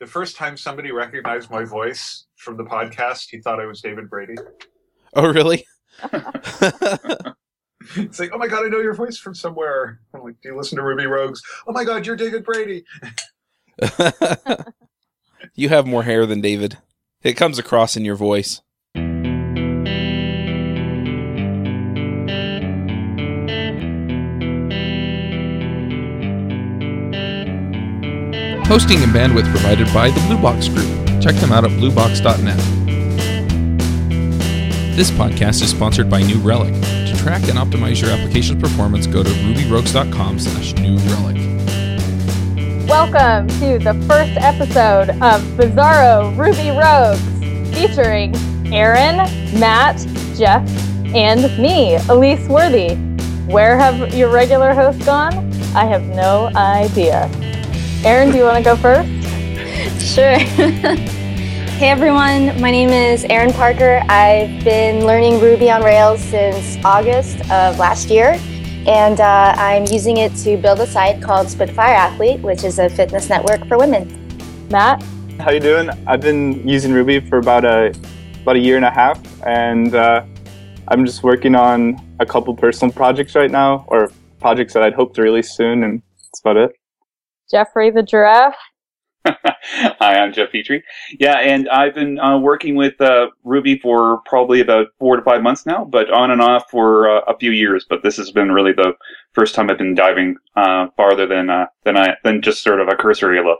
[0.00, 4.08] the first time somebody recognized my voice from the podcast, he thought I was David
[4.08, 4.34] Brady.
[5.14, 5.66] Oh, really?
[7.96, 10.00] it's like, oh my god, I know your voice from somewhere.
[10.14, 11.42] I'm like, do you listen to Ruby Rogues?
[11.66, 12.84] Oh my god, you're David Brady.
[15.54, 16.78] you have more hair than David.
[17.22, 18.62] It comes across in your voice.
[28.70, 30.86] Hosting and bandwidth provided by the Blue Box Group.
[31.20, 32.56] Check them out at bluebox.net.
[34.94, 36.72] This podcast is sponsored by New Relic.
[36.74, 41.36] To track and optimize your application's performance, go to rubyrogues.com slash new relic.
[42.88, 48.36] Welcome to the first episode of Bizarro Ruby Rogues, featuring
[48.72, 49.16] Erin,
[49.58, 49.98] Matt,
[50.36, 50.62] Jeff,
[51.12, 52.94] and me, Elise Worthy.
[53.52, 55.34] Where have your regular hosts gone?
[55.74, 57.28] I have no idea.
[58.02, 59.06] Erin, do you want to go first?
[60.14, 60.38] Sure.
[60.38, 64.02] hey everyone, my name is Erin Parker.
[64.08, 68.40] I've been learning Ruby on Rails since August of last year,
[68.86, 72.88] and uh, I'm using it to build a site called Spitfire Athlete, which is a
[72.88, 74.08] fitness network for women.
[74.70, 75.02] Matt,
[75.38, 75.90] how you doing?
[76.06, 77.92] I've been using Ruby for about a
[78.40, 80.24] about a year and a half, and uh,
[80.88, 85.12] I'm just working on a couple personal projects right now, or projects that I'd hope
[85.16, 86.79] to release soon, and that's about it.
[87.50, 88.54] Jeffrey the giraffe.
[89.26, 90.82] Hi, I'm Jeff Petrie.
[91.18, 95.42] Yeah, and I've been uh, working with uh, Ruby for probably about four to five
[95.42, 97.84] months now, but on and off for uh, a few years.
[97.88, 98.94] But this has been really the
[99.34, 102.88] first time I've been diving uh, farther than uh, than I than just sort of
[102.88, 103.58] a cursory look.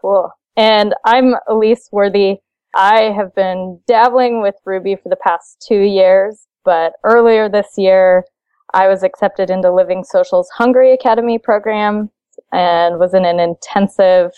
[0.00, 0.30] Cool.
[0.56, 2.36] And I'm Elise Worthy.
[2.76, 8.24] I have been dabbling with Ruby for the past two years, but earlier this year,
[8.72, 12.10] I was accepted into Living Social's Hungry Academy program
[12.56, 14.32] and was in an intensive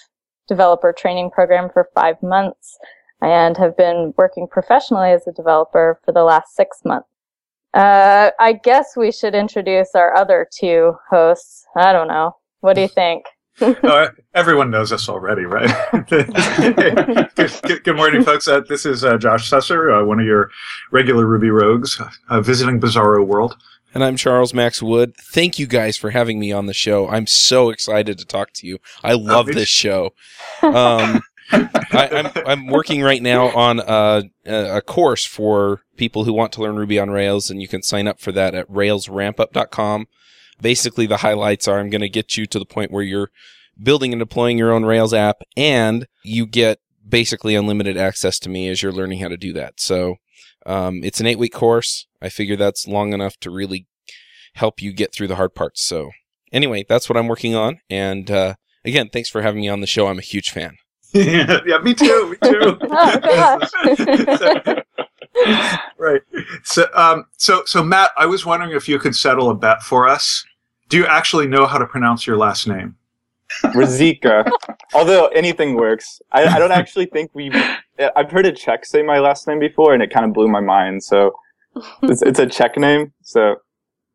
[0.49, 2.77] developer training program for five months
[3.23, 7.09] and have been working professionally as a developer for the last six months.
[7.75, 11.65] Uh, I guess we should introduce our other two hosts.
[11.77, 12.35] I don't know.
[12.61, 13.25] What do you think?
[13.61, 15.71] uh, everyone knows us already, right?
[16.09, 18.49] good, good, morning, folks.
[18.49, 20.51] Uh, this is uh, Josh Susser, uh, one of your
[20.91, 23.57] regular Ruby Rogues, uh, visiting Bizarro World.
[23.95, 25.15] And I'm Charles Max Wood.
[25.17, 27.09] Thank you guys for having me on the show.
[27.09, 28.79] I'm so excited to talk to you.
[29.03, 30.11] I love this show.
[30.63, 36.33] Um, I, am I'm, I'm working right now on a, a course for people who
[36.35, 40.09] want to learn Ruby on Rails, and you can sign up for that at railsrampup.com.
[40.61, 43.31] Basically, the highlights are I'm going to get you to the point where you're
[43.83, 48.69] building and deploying your own Rails app, and you get basically unlimited access to me
[48.69, 49.81] as you're learning how to do that.
[49.81, 50.17] So
[50.69, 52.07] um, it's an eight week course.
[52.21, 53.87] I figure that's long enough to really
[54.55, 55.83] help you get through the hard parts.
[55.83, 56.11] So
[56.53, 57.81] anyway, that's what I'm working on.
[57.89, 60.09] And uh, again, thanks for having me on the show.
[60.09, 60.77] I'm a huge fan.
[61.15, 62.31] yeah, yeah, me too.
[62.31, 62.79] Me too.
[62.83, 63.61] oh,
[65.99, 66.21] right.
[66.65, 70.07] So, um, so, so Matt, I was wondering if you could settle a bet for
[70.07, 70.45] us.
[70.91, 72.98] Do you actually know how to pronounce your last name?
[73.65, 74.51] Razika.
[74.95, 76.21] Although anything works.
[76.33, 77.51] I, I don't actually think we.
[78.17, 80.61] I've heard a Czech say my last name before, and it kind of blew my
[80.61, 81.03] mind.
[81.03, 81.33] So
[82.03, 83.13] it's, it's a Czech name.
[83.23, 83.57] So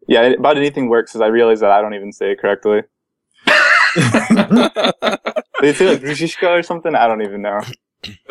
[0.07, 2.81] yeah, about anything works because I realize that I don't even say it correctly.
[5.61, 6.95] they say like Rushishka or something.
[6.95, 7.59] I don't even know.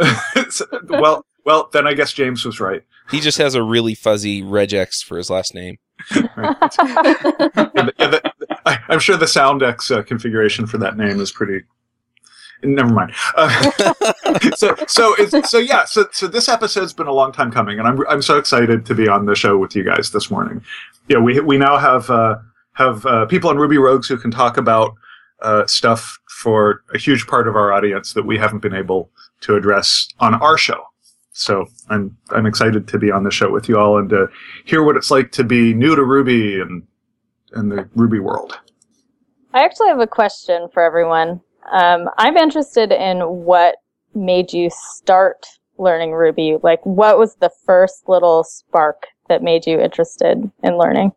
[0.88, 2.82] well, well, then I guess James was right.
[3.10, 5.78] He just has a really fuzzy regex for his last name.
[6.14, 8.32] yeah, the, yeah, the,
[8.66, 11.64] I, am sure the Soundex uh, configuration for that name is pretty.
[12.64, 13.12] Never mind.
[13.36, 13.70] Uh,
[14.56, 15.84] so, so, so yeah.
[15.84, 18.94] So, so this episode's been a long time coming, and I'm I'm so excited to
[18.94, 20.62] be on the show with you guys this morning.
[21.08, 22.38] Yeah, we we now have uh,
[22.74, 24.94] have uh, people on Ruby Rogues who can talk about
[25.40, 29.56] uh, stuff for a huge part of our audience that we haven't been able to
[29.56, 30.84] address on our show.
[31.32, 34.28] So I'm I'm excited to be on the show with you all and to
[34.64, 36.86] hear what it's like to be new to Ruby and
[37.56, 38.58] in the Ruby world.
[39.54, 41.40] I actually have a question for everyone.
[41.70, 43.76] Um, I'm interested in what
[44.14, 45.46] made you start
[45.78, 46.56] learning Ruby.
[46.62, 51.12] Like, what was the first little spark that made you interested in learning?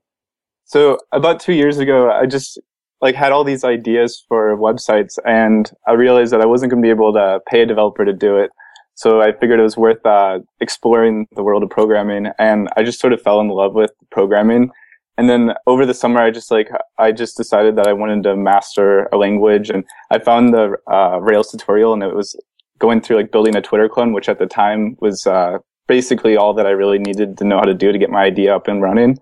[0.65, 2.59] So about two years ago, I just
[3.01, 6.85] like had all these ideas for websites, and I realized that I wasn't going to
[6.85, 8.51] be able to pay a developer to do it.
[8.95, 12.99] So I figured it was worth uh, exploring the world of programming, and I just
[12.99, 14.71] sort of fell in love with programming
[15.17, 18.35] and then over the summer i just like i just decided that i wanted to
[18.35, 22.35] master a language and i found the uh, rails tutorial and it was
[22.79, 25.57] going through like building a twitter clone which at the time was uh,
[25.87, 28.55] basically all that i really needed to know how to do to get my idea
[28.55, 29.17] up and running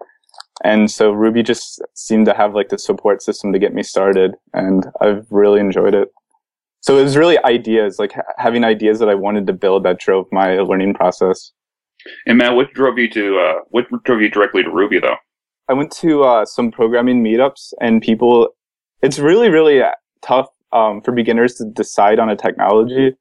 [0.63, 4.36] and so ruby just seemed to have like the support system to get me started
[4.54, 6.10] and i've really enjoyed it
[6.84, 10.00] so it was really ideas, like ha- having ideas that I wanted to build that
[10.00, 11.54] drove my learning process.
[12.28, 15.16] And Matt, what drove you to uh, what drove you directly to Ruby though?
[15.69, 18.50] I went to uh, some programming meetups, and people.
[19.01, 19.81] It's really really
[20.21, 23.15] tough um, for beginners to decide on a technology.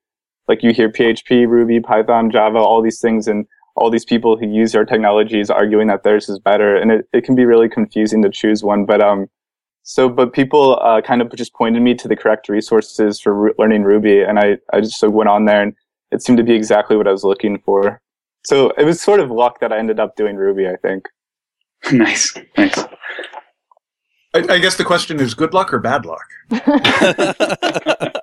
[0.49, 3.47] Like you hear PHP, Ruby, Python, Java, all these things, and
[3.77, 7.25] all these people who use your technologies arguing that theirs is better, and it, it
[7.25, 8.85] can be really confusing to choose one.
[8.85, 9.29] But um,
[9.83, 13.85] so but people uh, kind of just pointed me to the correct resources for learning
[13.85, 15.75] Ruby, and I I just went on there, and
[16.11, 18.01] it seemed to be exactly what I was looking for.
[18.45, 21.09] So it was sort of luck that I ended up doing Ruby, I think.
[21.93, 22.79] nice, nice.
[24.35, 26.25] I, I, guess the question is good luck or bad luck?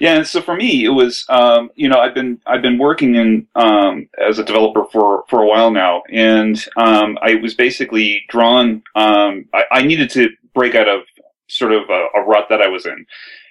[0.00, 3.46] yeah, so for me, it was um, you know I've been I've been working in
[3.54, 8.82] um, as a developer for for a while now, and um, I was basically drawn.
[8.94, 11.02] Um, I, I, needed to break out of
[11.48, 13.06] sort of a, a, rut that I was in,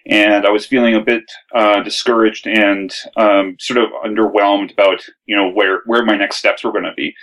[0.08, 1.24] and I was feeling a bit
[1.54, 6.64] uh, discouraged and um, sort of underwhelmed about you know where where my next steps
[6.64, 7.14] were going to be.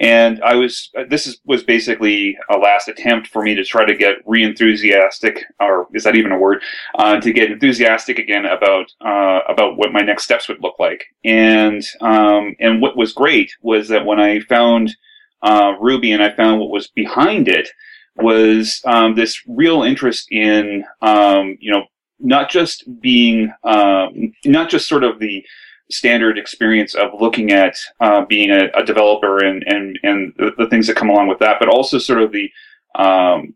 [0.00, 3.94] And I was, this is, was basically a last attempt for me to try to
[3.94, 6.62] get re-enthusiastic, or is that even a word?
[6.94, 11.04] Uh, to get enthusiastic again about, uh, about what my next steps would look like.
[11.24, 14.96] And, um, and what was great was that when I found,
[15.42, 17.68] uh, Ruby and I found what was behind it
[18.16, 21.84] was, um, this real interest in, um, you know,
[22.18, 25.44] not just being, um, not just sort of the,
[25.90, 30.66] standard experience of looking at uh, being a, a, developer and and and the, the,
[30.68, 32.50] things that come along with that, but also sort of the
[32.94, 33.54] um,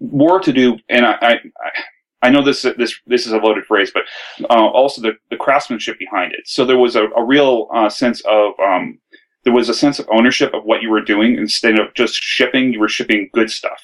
[0.00, 0.78] more to do.
[0.88, 1.40] And I, I,
[2.22, 4.04] I know this this this is a loaded phrase, but
[4.50, 6.46] uh, also the, the craftsmanship behind it.
[6.46, 8.98] So there was a, a real uh, sense of um,
[9.44, 12.72] there was a sense of ownership of what you were doing instead of just shipping.
[12.72, 13.80] You were shipping good stuff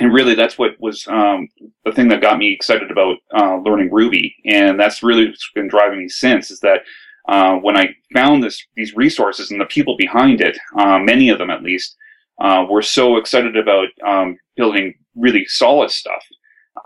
[0.00, 1.46] and really that's what was um,
[1.84, 5.68] the thing that got me excited about uh, learning Ruby, and that's really what's been
[5.68, 6.50] driving me since.
[6.50, 6.80] Is that
[7.28, 11.38] uh, when I found this these resources and the people behind it, uh, many of
[11.38, 11.96] them at least,
[12.40, 16.22] uh, were so excited about um, building really solid stuff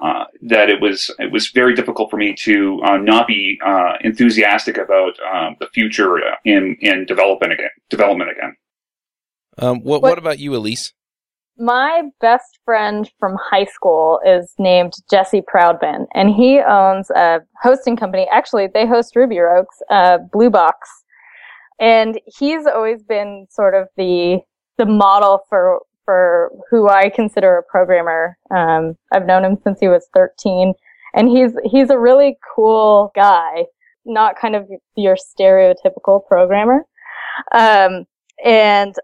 [0.02, 3.60] uh, that it was it was very difficult for me to uh, not be
[4.00, 7.70] enthusiastic about um, the future in in development again.
[7.90, 8.56] Development again.
[9.56, 10.92] Um, what, what, what about you, Elise?
[11.58, 17.96] My best friend from high school is named Jesse Proudman, and he owns a hosting
[17.96, 18.26] company.
[18.30, 20.88] Actually, they host Ruby Rogues, uh, Blue Box,
[21.80, 24.40] and he's always been sort of the
[24.78, 28.36] the model for for who I consider a programmer.
[28.54, 30.74] Um, I've known him since he was 13,
[31.14, 33.66] and he's he's a really cool guy,
[34.04, 36.84] not kind of your stereotypical programmer.
[37.52, 38.06] Um,
[38.44, 38.94] and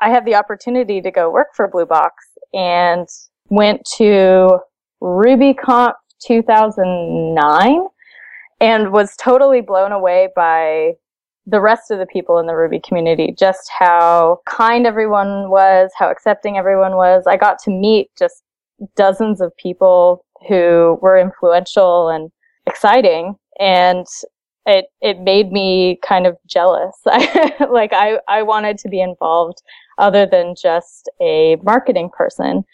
[0.00, 2.14] I had the opportunity to go work for Blue Box
[2.52, 3.06] and
[3.48, 4.58] went to
[5.02, 7.86] RubyConf 2009
[8.60, 10.92] and was totally blown away by
[11.46, 16.10] the rest of the people in the Ruby community, just how kind everyone was, how
[16.10, 17.24] accepting everyone was.
[17.26, 18.42] I got to meet just
[18.96, 22.30] dozens of people who were influential and
[22.66, 23.34] exciting.
[23.58, 24.06] And
[24.66, 26.94] it, it made me kind of jealous.
[27.04, 29.62] like I, I wanted to be involved
[30.00, 32.64] other than just a marketing person.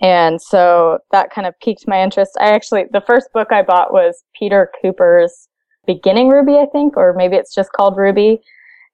[0.00, 2.32] And so that kind of piqued my interest.
[2.40, 5.48] I actually, the first book I bought was Peter Cooper's
[5.86, 8.40] Beginning Ruby, I think, or maybe it's just called Ruby.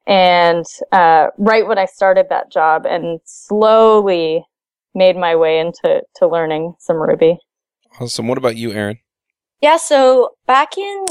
[0.06, 4.44] And uh, right when I started that job, and slowly
[4.94, 7.38] made my way into to learning some Ruby.
[8.00, 8.28] Awesome.
[8.28, 8.98] What about you, Erin?
[9.60, 11.04] Yeah, so back in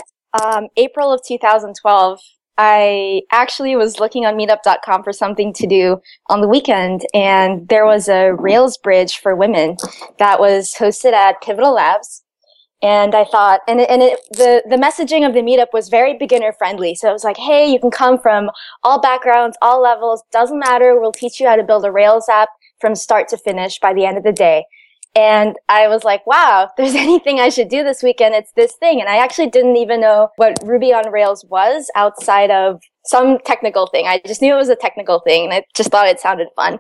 [0.43, 2.19] um, April of 2012,
[2.57, 7.85] I actually was looking on meetup.com for something to do on the weekend, and there
[7.85, 9.77] was a Rails bridge for women
[10.19, 12.23] that was hosted at Pivotal Labs.
[12.81, 16.17] And I thought, and, it, and it, the, the messaging of the meetup was very
[16.17, 16.93] beginner friendly.
[16.93, 18.51] So it was like, hey, you can come from
[18.83, 20.99] all backgrounds, all levels, doesn't matter.
[20.99, 24.05] We'll teach you how to build a Rails app from start to finish by the
[24.05, 24.65] end of the day.
[25.15, 28.73] And I was like, wow, if there's anything I should do this weekend, it's this
[28.73, 28.99] thing.
[28.99, 33.87] And I actually didn't even know what Ruby on Rails was outside of some technical
[33.87, 34.07] thing.
[34.07, 36.79] I just knew it was a technical thing and I just thought it sounded fun.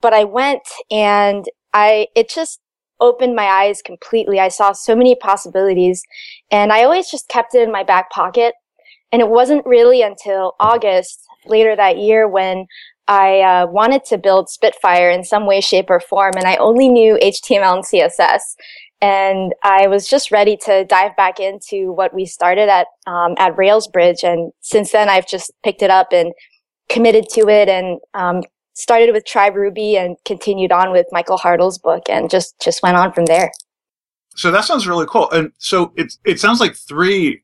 [0.00, 2.60] But I went and I, it just
[3.00, 4.40] opened my eyes completely.
[4.40, 6.02] I saw so many possibilities
[6.50, 8.54] and I always just kept it in my back pocket.
[9.12, 12.66] And it wasn't really until August later that year when
[13.08, 16.88] I uh, wanted to build Spitfire in some way, shape, or form, and I only
[16.88, 18.40] knew HTML and CSS.
[19.00, 23.56] And I was just ready to dive back into what we started at um, at
[23.56, 26.32] Railsbridge, and since then I've just picked it up and
[26.88, 31.78] committed to it, and um, started with Try Ruby and continued on with Michael Hartl's
[31.78, 33.52] book, and just just went on from there.
[34.34, 35.30] so that sounds really cool.
[35.30, 37.42] And so it it sounds like three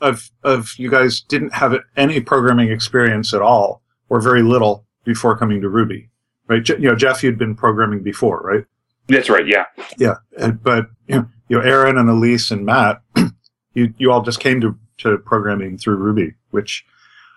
[0.00, 5.36] of of you guys didn't have any programming experience at all, or very little before
[5.38, 6.10] coming to Ruby,
[6.48, 6.62] right?
[6.62, 8.64] Je- you know, Jeff, you'd been programming before, right?
[9.08, 9.46] That's right.
[9.46, 9.64] Yeah.
[9.96, 13.00] Yeah, and, but you know, you know, Erin and Elise and Matt,
[13.74, 16.84] you you all just came to to programming through Ruby, which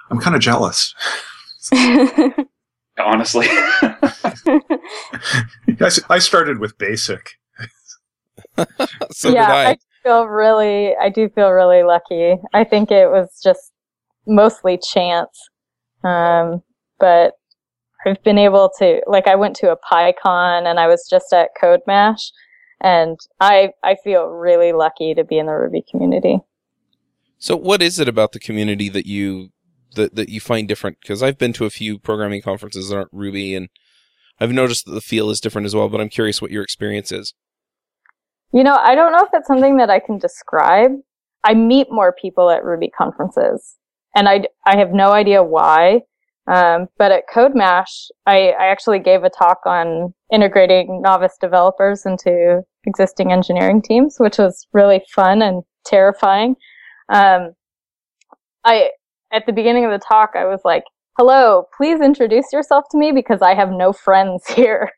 [0.09, 0.93] I'm kind of jealous.
[2.99, 4.69] Honestly, I,
[6.09, 7.37] I started with basic.
[9.11, 9.77] so yeah, did I.
[10.03, 12.35] feel really, I do feel really lucky.
[12.53, 13.71] I think it was just
[14.27, 15.39] mostly chance.
[16.03, 16.63] Um,
[16.99, 17.35] but
[18.05, 21.49] I've been able to, like, I went to a PyCon and I was just at
[21.61, 22.31] CodeMash
[22.81, 26.39] and I, I feel really lucky to be in the Ruby community.
[27.41, 29.49] So, what is it about the community that you
[29.95, 30.97] that that you find different?
[31.01, 33.69] Because I've been to a few programming conferences that aren't Ruby, and
[34.39, 35.89] I've noticed that the feel is different as well.
[35.89, 37.33] But I'm curious what your experience is.
[38.53, 40.91] You know, I don't know if it's something that I can describe.
[41.43, 43.75] I meet more people at Ruby conferences,
[44.15, 46.01] and I I have no idea why.
[46.51, 52.61] Um, but at CodeMash, I, I actually gave a talk on integrating novice developers into
[52.85, 56.57] existing engineering teams, which was really fun and terrifying.
[57.07, 57.53] Um,
[58.65, 58.89] I,
[59.31, 60.83] at the beginning of the talk, I was like,
[61.17, 64.91] hello, please introduce yourself to me because I have no friends here.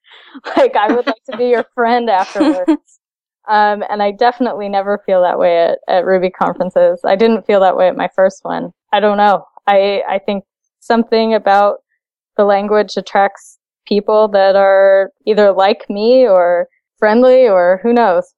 [0.58, 2.68] like, I would like to be your friend afterwards.
[3.48, 7.02] um, and I definitely never feel that way at, at Ruby conferences.
[7.06, 8.72] I didn't feel that way at my first one.
[8.92, 9.46] I don't know.
[9.68, 10.46] I, I think
[10.86, 11.78] something about
[12.38, 18.34] the language attracts people that are either like me or friendly or who knows.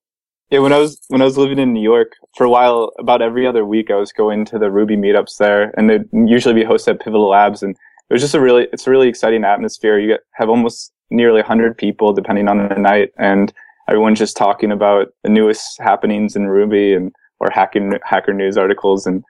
[0.51, 3.21] Yeah, when I was when I was living in New York for a while, about
[3.21, 6.63] every other week, I was going to the Ruby meetups there, and they'd usually be
[6.63, 7.75] hosted at Pivotal Labs, and
[8.09, 9.97] it was just a really it's a really exciting atmosphere.
[9.97, 13.51] You get, have almost nearly hundred people depending on the night, and
[13.89, 19.07] everyone's just talking about the newest happenings in Ruby and or hacking hacker news articles
[19.07, 19.23] and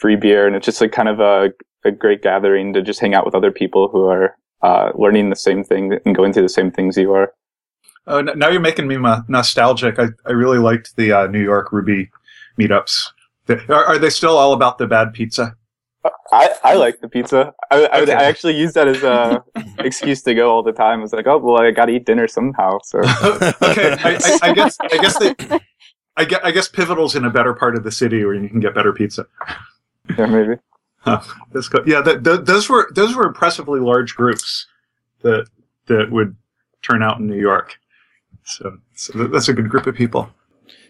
[0.00, 1.52] free beer, and it's just like kind of a
[1.84, 5.36] a great gathering to just hang out with other people who are uh, learning the
[5.36, 7.32] same thing and going through the same things you are.
[8.06, 8.96] Oh, now you're making me
[9.28, 9.98] nostalgic.
[9.98, 12.10] I, I really liked the uh, New York Ruby
[12.58, 13.08] meetups.
[13.48, 15.56] Are, are, they still all about the bad pizza?
[16.32, 17.54] I, I like the pizza.
[17.70, 18.14] I, I, okay.
[18.14, 19.44] I actually use that as a
[19.78, 21.00] excuse to go all the time.
[21.00, 22.78] I was like, oh well, I got to eat dinner somehow.
[22.82, 25.34] So okay, I, I, guess I guess they,
[26.16, 28.60] I guess, I guess Pivotal's in a better part of the city where you can
[28.60, 29.26] get better pizza.
[30.18, 30.54] Yeah, maybe.
[31.02, 31.20] Huh,
[31.52, 31.82] that's cool.
[31.86, 34.66] Yeah, that, that, those were those were impressively large groups
[35.22, 35.46] that
[35.86, 36.36] that would
[36.80, 37.76] turn out in New York.
[38.44, 40.30] So, so that's a good group of people.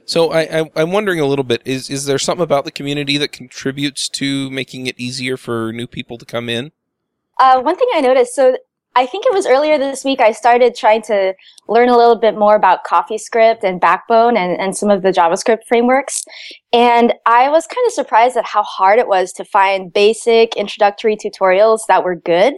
[0.04, 3.16] So I, I, am wondering a little bit is is there something about the community
[3.18, 6.72] that contributes to making it easier for new people to come in?
[7.38, 8.56] Uh, one thing I noticed, so
[8.94, 11.34] I think it was earlier this week I started trying to
[11.68, 15.64] learn a little bit more about CoffeeScript and Backbone and, and some of the JavaScript
[15.66, 16.24] frameworks.
[16.74, 21.16] And I was kind of surprised at how hard it was to find basic introductory
[21.16, 22.54] tutorials that were good.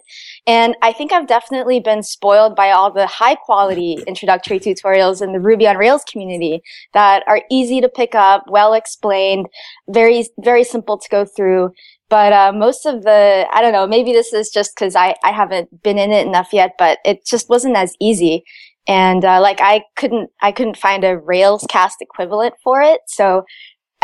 [0.47, 5.33] And I think I've definitely been spoiled by all the high quality introductory tutorials in
[5.33, 9.49] the Ruby on Rails community that are easy to pick up, well explained,
[9.89, 11.73] very, very simple to go through.
[12.09, 15.33] But uh, most of the, I don't know, maybe this is just because I, I
[15.33, 18.45] haven't been in it enough yet, but it just wasn't as easy.
[18.87, 23.01] And uh, like I couldn't, I couldn't find a Rails cast equivalent for it.
[23.07, 23.45] So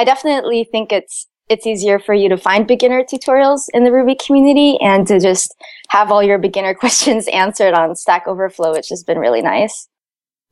[0.00, 4.14] I definitely think it's it's easier for you to find beginner tutorials in the Ruby
[4.14, 5.54] community and to just
[5.90, 9.88] have all your beginner questions answered on Stack Overflow, which has been really nice.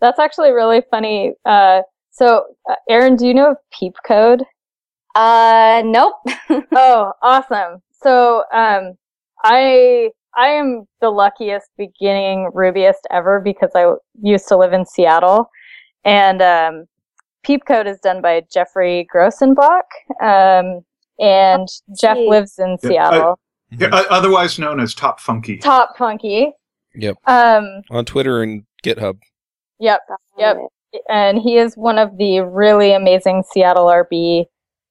[0.03, 1.33] That's actually really funny.
[1.47, 4.43] Uh, so, uh, Erin, do you know of Peep Code?
[5.15, 6.17] Uh, nope.
[6.75, 7.81] oh, awesome.
[8.03, 8.99] So, um,
[9.45, 15.49] I, I am the luckiest beginning Rubyist ever because I used to live in Seattle
[16.05, 16.85] and, um,
[17.49, 19.81] Peep Code is done by Geoffrey Grosenbach.
[20.21, 20.85] Um,
[21.19, 23.41] and oh, Jeff lives in yeah, Seattle.
[23.73, 25.57] I, yeah, otherwise known as Top Funky.
[25.57, 26.53] Top Funky.
[26.95, 27.17] Yep.
[27.27, 29.19] Um, on Twitter and GitHub.
[29.81, 30.01] Yep.
[30.37, 30.59] Yep.
[31.09, 34.45] And he is one of the really amazing Seattle RB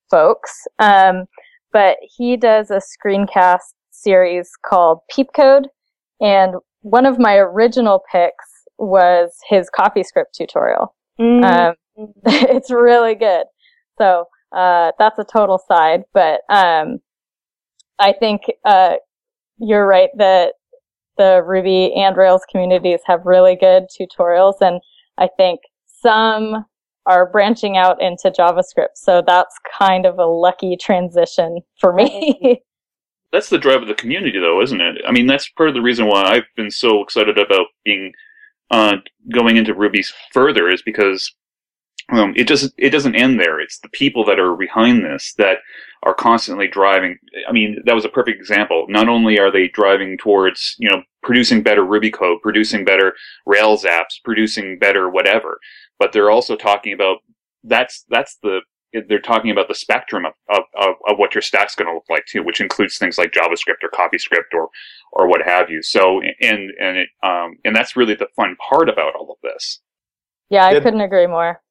[0.09, 0.65] folks.
[0.79, 1.25] Um,
[1.71, 5.67] but he does a screencast series called Peep Code.
[6.19, 8.45] And one of my original picks
[8.79, 10.95] was his CoffeeScript tutorial.
[11.19, 11.43] Mm.
[11.43, 11.75] Um,
[12.25, 13.45] it's really good.
[13.97, 14.25] So,
[14.55, 16.99] uh, that's a total side, but, um,
[17.99, 18.95] I think, uh,
[19.59, 20.53] you're right that
[21.17, 24.55] the Ruby and Rails communities have really good tutorials.
[24.61, 24.79] And
[25.17, 26.65] I think some
[27.05, 28.95] are branching out into JavaScript.
[28.95, 32.61] So that's kind of a lucky transition for me.
[33.31, 35.01] that's the drive of the community, though, isn't it?
[35.07, 38.13] I mean, that's part of the reason why I've been so excited about being
[38.71, 38.97] uh,
[39.33, 41.33] going into Ruby further is because
[42.09, 43.59] um, it just it doesn't end there.
[43.59, 45.57] It's the people that are behind this that
[46.03, 47.17] are constantly driving.
[47.47, 48.85] I mean, that was a perfect example.
[48.87, 53.13] Not only are they driving towards you know producing better Ruby code, producing better
[53.45, 55.59] Rails apps, producing better whatever,
[55.99, 57.17] but they're also talking about
[57.63, 58.61] that's that's the
[59.09, 62.09] they're talking about the spectrum of, of, of, of what your stack's going to look
[62.09, 64.69] like too, which includes things like JavaScript or CoffeeScript or
[65.11, 65.83] or what have you.
[65.83, 69.81] So and and it um and that's really the fun part about all of this.
[70.49, 71.61] Yeah, I couldn't agree more.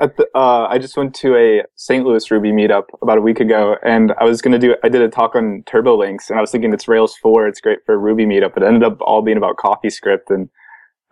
[0.00, 2.04] At the, uh, I just went to a St.
[2.04, 4.74] Louis Ruby meetup about a week ago, and I was going to do.
[4.82, 7.46] I did a talk on TurboLinks, and I was thinking it's Rails four.
[7.46, 8.54] It's great for a Ruby meetup.
[8.54, 10.48] But it ended up all being about CoffeeScript, and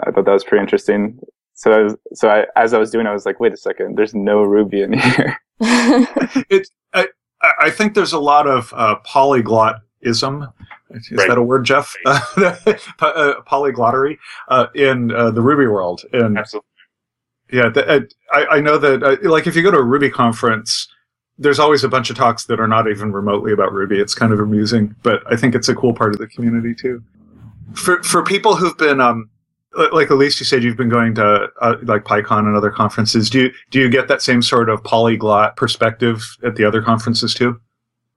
[0.05, 1.21] I thought that was pretty interesting.
[1.55, 3.99] So, I was, so I, as I was doing, I was like, wait a second,
[3.99, 5.37] there's no Ruby in here.
[5.61, 7.09] it, I,
[7.43, 10.53] I think there's a lot of uh, polyglottism.
[10.91, 11.29] Is right.
[11.29, 11.95] that a word, Jeff?
[12.07, 12.55] uh,
[13.47, 14.19] polyglottery
[14.49, 16.03] uh, in uh, the Ruby world.
[16.13, 16.67] And Absolutely.
[17.53, 18.01] Yeah, the, uh,
[18.33, 19.03] I, I know that.
[19.03, 20.89] Uh, like, if you go to a Ruby conference,
[21.39, 23.99] there's always a bunch of talks that are not even remotely about Ruby.
[23.99, 27.03] It's kind of amusing, but I think it's a cool part of the community too.
[27.75, 29.31] For for people who've been um,
[29.93, 33.31] like Elise, you said you've been going to uh, like PyCon and other conferences.
[33.31, 37.35] Do you do you get that same sort of polyglot perspective at the other conferences
[37.35, 37.61] too?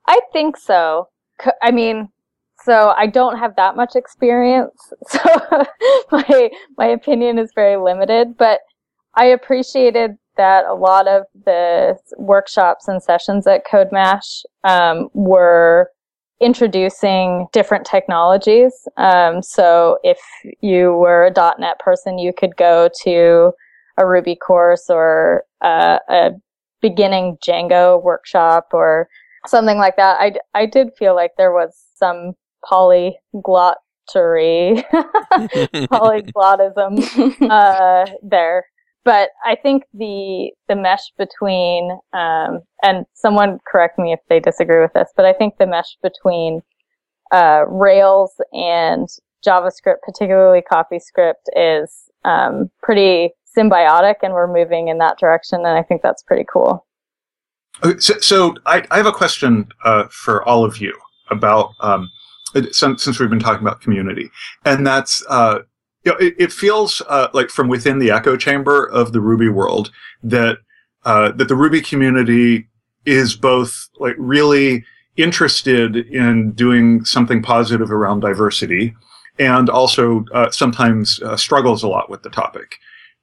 [0.08, 1.10] I think so.
[1.62, 2.10] I mean,
[2.64, 5.20] so I don't have that much experience, so
[6.12, 8.36] my my opinion is very limited.
[8.38, 8.62] But
[9.16, 15.90] I appreciated that a lot of the workshops and sessions at CodeMash um, were
[16.42, 18.74] introducing different technologies.
[18.98, 20.20] Um, so if
[20.62, 23.52] you were a .NET person, you could go to
[23.98, 26.32] a Ruby course or uh, a
[26.82, 29.08] beginning Django workshop or
[29.48, 30.20] something like that.
[30.20, 32.34] I, I did feel like there was some
[32.66, 33.14] polyglottery,
[35.92, 38.66] polyglottism uh, there
[39.06, 44.82] but I think the the mesh between um, and someone correct me if they disagree
[44.82, 46.62] with this, but I think the mesh between
[47.32, 49.08] uh, Rails and
[49.46, 55.84] JavaScript, particularly CoffeeScript, is um, pretty symbiotic, and we're moving in that direction, and I
[55.84, 56.86] think that's pretty cool.
[58.00, 60.96] So, so I, I, have a question uh, for all of you
[61.32, 62.10] about um,
[62.72, 64.30] since, since, we've been talking about community,
[64.64, 65.60] and that's uh,
[66.04, 69.50] you know, it, it feels uh, like from within the echo chamber of the Ruby
[69.50, 69.92] world
[70.24, 70.58] that
[71.06, 72.68] uh, that the Ruby community
[73.06, 74.86] is both like really
[75.18, 78.96] interested in doing something positive around diversity,
[79.40, 82.78] and also uh, sometimes uh, struggles a lot with the topic.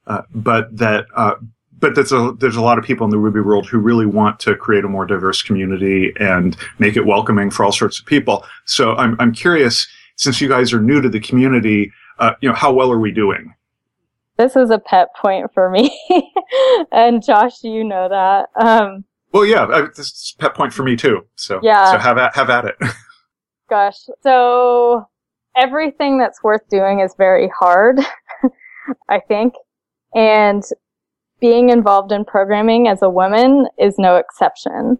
[0.06, 1.34] Uh, but that uh,
[1.78, 4.38] but there's a there's a lot of people in the Ruby world who really want
[4.40, 8.44] to create a more diverse community and make it welcoming for all sorts of people.
[8.64, 12.54] So I'm I'm curious, since you guys are new to the community, uh, you know,
[12.54, 13.54] how well are we doing?
[14.36, 15.98] This is a pet point for me,
[16.92, 18.48] and Josh, you know that.
[18.58, 21.26] Um, well, yeah, I, this is a pet point for me too.
[21.34, 22.76] So yeah, so have at have at it.
[23.70, 25.06] Gosh, so
[25.56, 28.00] everything that's worth doing is very hard,
[29.08, 29.54] I think,
[30.14, 30.62] and
[31.40, 34.98] being involved in programming as a woman is no exception.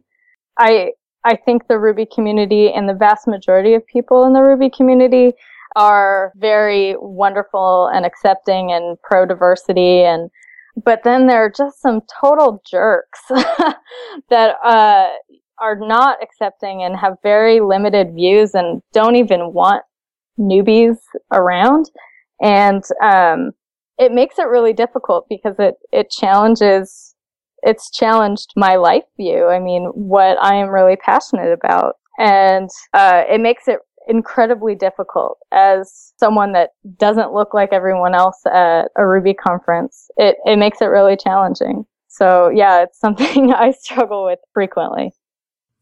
[0.59, 0.93] I
[1.25, 5.33] I think the Ruby community and the vast majority of people in the Ruby community
[5.77, 10.31] are very wonderful and accepting and pro diversity and
[10.85, 13.21] but then there are just some total jerks
[14.31, 15.09] that uh,
[15.61, 19.85] are not accepting and have very limited views and don't even want
[20.39, 20.97] newbies
[21.33, 21.91] around.
[22.41, 23.53] And um,
[23.99, 27.15] it makes it really difficult because it it challenges
[27.63, 29.49] it's challenged my life view.
[29.49, 31.97] I mean what i am really passionate about.
[32.19, 38.45] And uh, it makes it incredibly difficult as someone that doesn't look like everyone else
[38.47, 40.11] at a Ruby conference.
[40.17, 41.85] It, it makes it really challenging.
[42.09, 45.13] So yeah, it's something I struggle with frequently.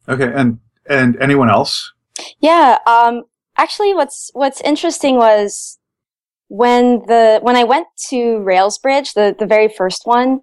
[0.08, 0.30] Okay.
[0.34, 1.92] And, and anyone else?
[2.40, 2.78] Yeah.
[2.86, 3.24] Um,
[3.56, 5.78] actually what's, what's interesting was
[6.48, 10.40] when the, when I went to Railsbridge, the, the very first one,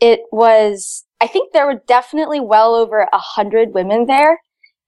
[0.00, 4.40] it was, I think there were definitely well over a hundred women there.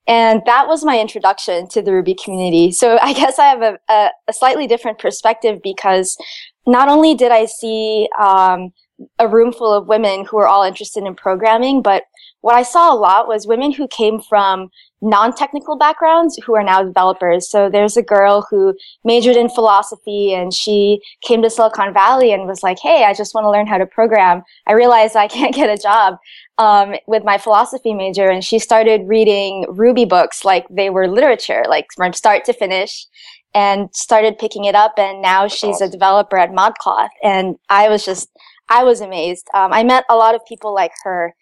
[0.07, 2.71] And that was my introduction to the Ruby community.
[2.71, 6.17] So I guess I have a, a, a slightly different perspective because
[6.65, 8.71] not only did I see um,
[9.17, 12.03] a room full of women who were all interested in programming, but
[12.41, 14.69] what I saw a lot was women who came from
[15.01, 17.49] non-technical backgrounds who are now developers.
[17.49, 22.47] So there's a girl who majored in philosophy and she came to Silicon Valley and
[22.47, 24.43] was like, Hey, I just want to learn how to program.
[24.67, 26.17] I realized I can't get a job,
[26.57, 31.63] um, with my philosophy major and she started reading Ruby books like they were literature,
[31.69, 33.07] like from start to finish
[33.53, 34.93] and started picking it up.
[34.97, 37.09] And now she's a developer at ModCloth.
[37.23, 38.29] And I was just,
[38.69, 39.47] I was amazed.
[39.53, 41.33] Um, I met a lot of people like her,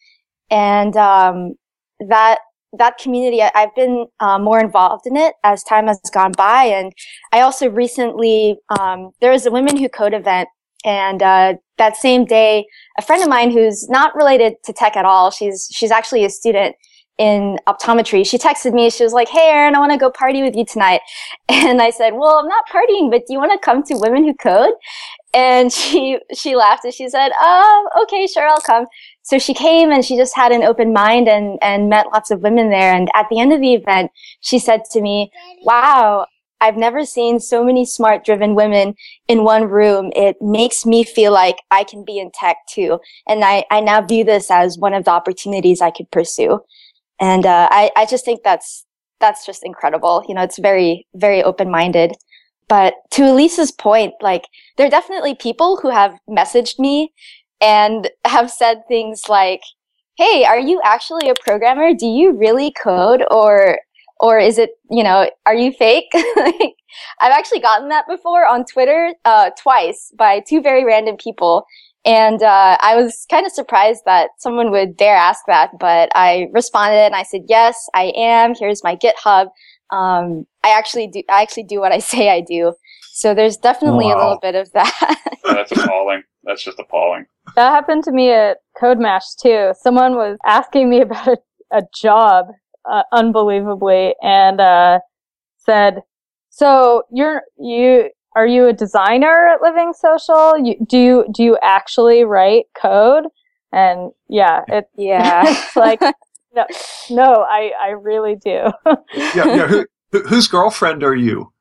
[0.50, 1.56] and um,
[2.00, 2.40] that
[2.78, 6.66] that community, I, have been uh, more involved in it as time has gone by.
[6.66, 6.92] And
[7.32, 10.50] I also recently, um, there was a Women Who Code event.
[10.86, 12.66] And, uh, that same day,
[12.98, 16.30] a friend of mine who's not related to tech at all, she's, she's actually a
[16.30, 16.76] student
[17.18, 18.26] in optometry.
[18.26, 18.90] She texted me.
[18.90, 21.02] She was like, Hey, Erin, I want to go party with you tonight.
[21.50, 24.24] And I said, well, I'm not partying, but do you want to come to Women
[24.24, 24.74] Who Code?
[25.34, 28.86] And she, she laughed and she said, Oh, okay, sure, I'll come
[29.28, 32.44] so she came and she just had an open mind and, and met lots of
[32.44, 32.96] women there.
[32.96, 34.10] And at the end of the event,
[34.40, 35.30] she said to me,
[35.64, 36.28] wow,
[36.62, 38.96] I've never seen so many smart driven women
[39.28, 40.14] in one room.
[40.16, 43.02] It makes me feel like I can be in tech too.
[43.28, 46.62] And I, I now view this as one of the opportunities I could pursue.
[47.20, 48.86] And, uh, I, I just think that's,
[49.20, 50.24] that's just incredible.
[50.30, 52.16] You know, it's very, very open minded.
[52.70, 54.46] But to Elise's point, like,
[54.78, 57.12] there are definitely people who have messaged me
[57.62, 59.62] and have said things like,
[60.18, 61.94] Hey, are you actually a programmer?
[61.94, 63.80] Do you really code or,
[64.20, 66.08] or is it, you know, are you fake?
[66.36, 66.74] like,
[67.22, 71.66] I've actually gotten that before on Twitter, uh, twice by two very random people.
[72.04, 76.48] And, uh, I was kind of surprised that someone would dare ask that, but I
[76.52, 78.56] responded and I said, yes, I am.
[78.58, 79.50] Here's my GitHub.
[79.92, 82.74] Um, I actually do, I actually do what I say I do.
[83.14, 84.16] So there's definitely wow.
[84.16, 85.38] a little bit of that.
[85.44, 86.24] That's appalling.
[86.48, 87.26] That's just appalling.
[87.56, 89.74] That happened to me at CodeMash too.
[89.80, 91.38] Someone was asking me about a,
[91.72, 92.48] a job,
[92.90, 95.00] uh, unbelievably, and uh,
[95.58, 96.02] said,
[96.50, 100.58] "So you're you are you a designer at Living Social?
[100.58, 103.26] You, do you do you actually write code?"
[103.74, 106.02] And yeah, it yeah, it's like
[106.56, 106.66] no,
[107.10, 108.72] no, I I really do.
[108.86, 108.96] yeah,
[109.36, 109.68] yeah.
[109.68, 109.86] Who,
[110.28, 111.52] whose girlfriend are you?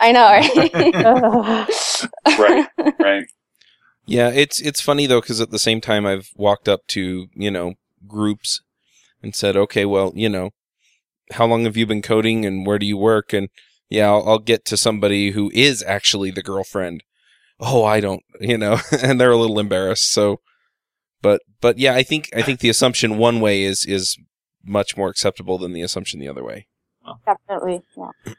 [0.00, 0.74] I know, right?
[2.38, 3.26] right, right.
[4.06, 7.50] Yeah, it's it's funny though because at the same time I've walked up to you
[7.50, 7.74] know
[8.06, 8.60] groups
[9.22, 10.50] and said, okay, well, you know,
[11.32, 13.32] how long have you been coding and where do you work?
[13.32, 13.48] And
[13.88, 17.02] yeah, I'll, I'll get to somebody who is actually the girlfriend.
[17.58, 20.10] Oh, I don't, you know, and they're a little embarrassed.
[20.10, 20.40] So,
[21.22, 24.16] but but yeah, I think I think the assumption one way is is
[24.64, 26.66] much more acceptable than the assumption the other way.
[27.24, 28.34] Definitely, yeah.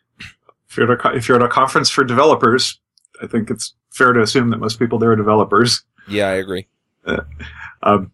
[0.70, 2.80] If you're at a, if you're at a conference for developers,
[3.22, 5.84] I think it's fair to assume that most people there are developers.
[6.08, 6.68] Yeah, I agree.
[7.06, 7.22] Uh,
[7.84, 8.12] um,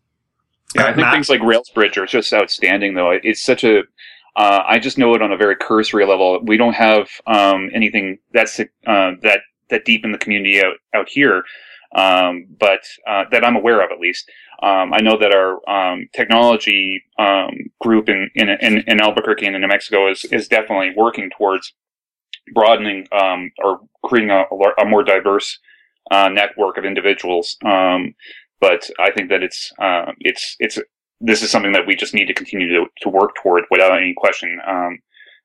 [0.75, 3.11] yeah, I think Matt, things like Railsbridge are just outstanding, though.
[3.11, 3.83] It's such a
[4.35, 6.39] uh, I just know it on a very cursory level.
[6.43, 9.39] We don't have um, anything that's uh, that
[9.69, 11.43] that deep in the community out out here,
[11.95, 14.29] um, but uh, that I'm aware of at least.
[14.61, 19.55] Um, I know that our um, technology um, group in, in, in in Albuquerque and
[19.55, 21.73] in New Mexico is is definitely working towards
[22.53, 24.43] broadening um, or creating a,
[24.81, 25.59] a more diverse
[26.11, 27.57] uh, network of individuals.
[27.65, 28.13] Um,
[28.59, 30.79] but I think that it's uh, it's it's
[31.19, 34.13] this is something that we just need to continue to, to work toward without any
[34.15, 34.59] question.
[34.67, 34.99] Um,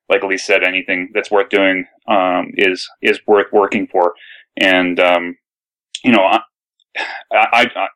[0.09, 4.13] like Elise said, anything that's worth doing um, is is worth working for.
[4.57, 5.37] And um,
[6.03, 6.39] you know, I,
[7.31, 7.87] I, I,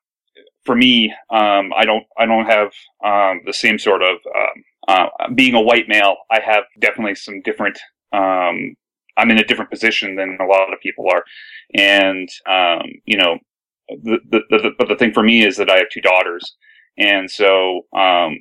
[0.65, 2.71] for me, um, I don't I don't have
[3.45, 4.17] the same sort of
[4.87, 6.17] uh, being a white male.
[6.31, 7.79] I have definitely some different
[8.11, 8.75] um,
[9.17, 11.23] I'm in a different position than a lot of people are.
[11.75, 13.37] And, um, you know,
[13.89, 16.55] the, the, the, but the thing for me is that I have two daughters.
[16.97, 18.37] And so, um,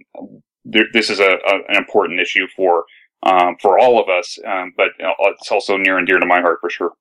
[0.64, 2.84] there, this is a, a, an important issue for,
[3.22, 4.38] um, for all of us.
[4.46, 6.92] Um, but it's also near and dear to my heart for sure.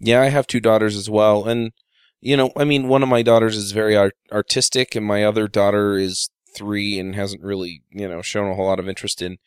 [0.00, 1.46] Yeah, I have two daughters as well.
[1.46, 1.72] And,
[2.20, 5.48] you know, I mean, one of my daughters is very art- artistic and my other
[5.48, 9.38] daughter is three and hasn't really, you know, shown a whole lot of interest in,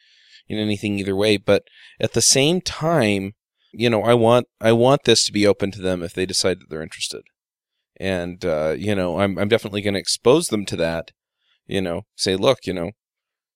[0.48, 1.38] in anything either way.
[1.38, 1.64] But
[2.00, 3.34] at the same time,
[3.72, 6.60] you know, I want I want this to be open to them if they decide
[6.60, 7.24] that they're interested,
[8.00, 11.12] and uh, you know, I'm I'm definitely going to expose them to that.
[11.66, 12.92] You know, say, look, you know,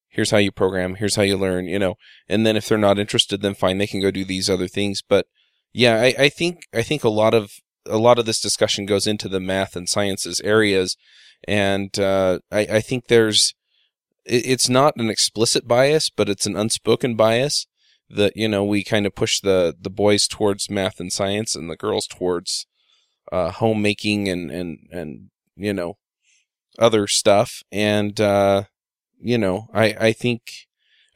[0.09, 1.95] here's how you program, here's how you learn, you know,
[2.27, 5.01] and then if they're not interested, then fine, they can go do these other things.
[5.01, 5.25] But
[5.73, 7.51] yeah, I, I think I think a lot of
[7.85, 10.97] a lot of this discussion goes into the math and sciences areas,
[11.47, 13.55] and uh, I, I think there's
[14.25, 17.65] it's not an explicit bias, but it's an unspoken bias
[18.15, 21.69] that you know we kind of push the the boys towards math and science and
[21.69, 22.65] the girls towards
[23.31, 25.97] uh, homemaking and and and you know
[26.79, 28.63] other stuff and uh,
[29.19, 30.67] you know I I think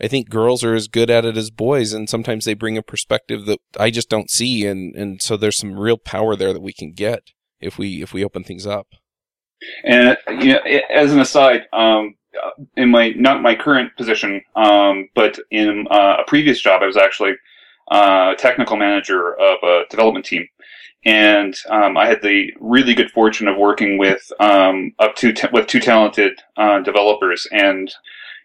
[0.02, 2.84] I think girls are as good at it as boys and sometimes they bring a
[2.84, 6.62] perspective that I just don't see and and so there's some real power there that
[6.62, 8.88] we can get if we if we open things up.
[9.84, 10.60] And you know,
[10.94, 12.16] as an aside, um,
[12.78, 16.98] in my not my current position, um, but in uh, a previous job, I was
[16.98, 17.34] actually
[17.90, 20.48] uh, technical manager of a development team.
[21.06, 25.48] And um, I had the really good fortune of working with um, up to t-
[25.54, 27.94] with two talented uh, developers, and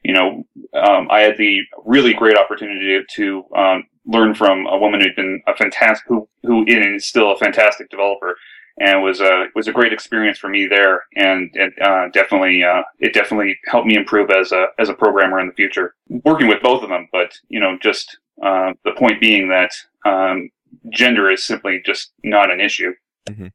[0.02, 5.00] you know, um, I had the really great opportunity to um, learn from a woman
[5.00, 8.36] who'd been a fantastic, who who is still a fantastic developer,
[8.78, 12.82] and was a was a great experience for me there, and it uh, definitely uh,
[12.98, 15.94] it definitely helped me improve as a as a programmer in the future.
[16.24, 19.72] Working with both of them, but you know, just uh, the point being that
[20.04, 20.50] um,
[20.90, 22.92] gender is simply just not an issue.
[23.28, 23.48] Mm-hmm.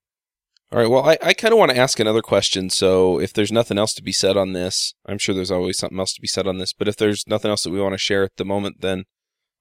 [0.72, 0.90] All right.
[0.90, 2.70] Well, I, I kind of want to ask another question.
[2.70, 6.00] So, if there's nothing else to be said on this, I'm sure there's always something
[6.00, 6.74] else to be said on this.
[6.74, 9.06] But if there's nothing else that we want to share at the moment, then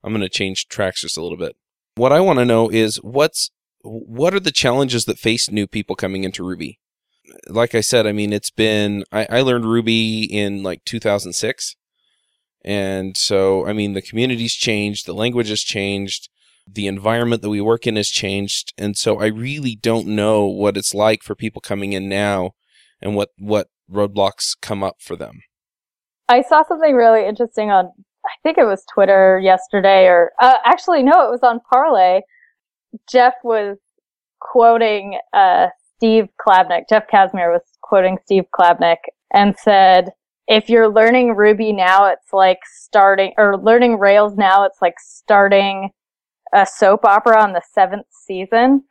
[0.02, 1.56] I'm going to change tracks just a little bit.
[1.96, 3.50] What I want to know is what's
[3.84, 6.80] what are the challenges that face new people coming into Ruby?
[7.48, 11.76] Like I said, I mean, it's been, I, I learned Ruby in like 2006.
[12.64, 16.30] And so, I mean, the community's changed, the language has changed,
[16.66, 18.72] the environment that we work in has changed.
[18.78, 22.52] And so I really don't know what it's like for people coming in now
[23.02, 25.40] and what, what roadblocks come up for them.
[26.28, 27.90] I saw something really interesting on,
[28.24, 32.22] I think it was Twitter yesterday or, uh, actually, no, it was on Parler
[33.08, 33.78] Jeff was
[34.40, 36.88] quoting uh, Steve Klabnik.
[36.88, 38.98] Jeff Casimir was quoting Steve Klabnik
[39.32, 40.10] and said,
[40.46, 45.90] if you're learning Ruby now, it's like starting, or learning Rails now, it's like starting
[46.52, 48.84] a soap opera on the seventh season.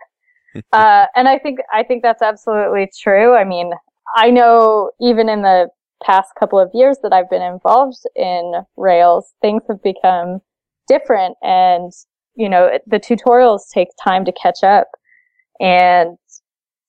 [0.72, 3.34] uh, and I think, I think that's absolutely true.
[3.34, 3.72] I mean,
[4.16, 5.68] I know even in the
[6.02, 10.40] past couple of years that I've been involved in Rails, things have become
[10.88, 11.92] different and
[12.36, 14.88] you know, the tutorials take time to catch up.
[15.60, 16.18] And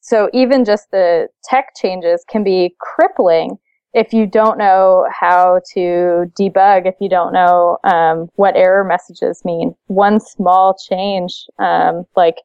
[0.01, 3.57] so even just the tech changes can be crippling
[3.93, 9.41] if you don't know how to debug, if you don't know um, what error messages
[9.43, 9.73] mean.
[9.87, 12.35] One small change, um, like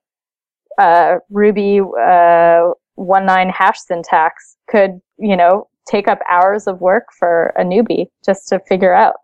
[0.79, 7.09] uh, Ruby uh, one nine hash syntax, could you know take up hours of work
[7.19, 9.17] for a newbie just to figure out.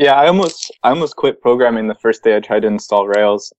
[0.00, 3.52] Yeah, I almost I almost quit programming the first day I tried to install Rails.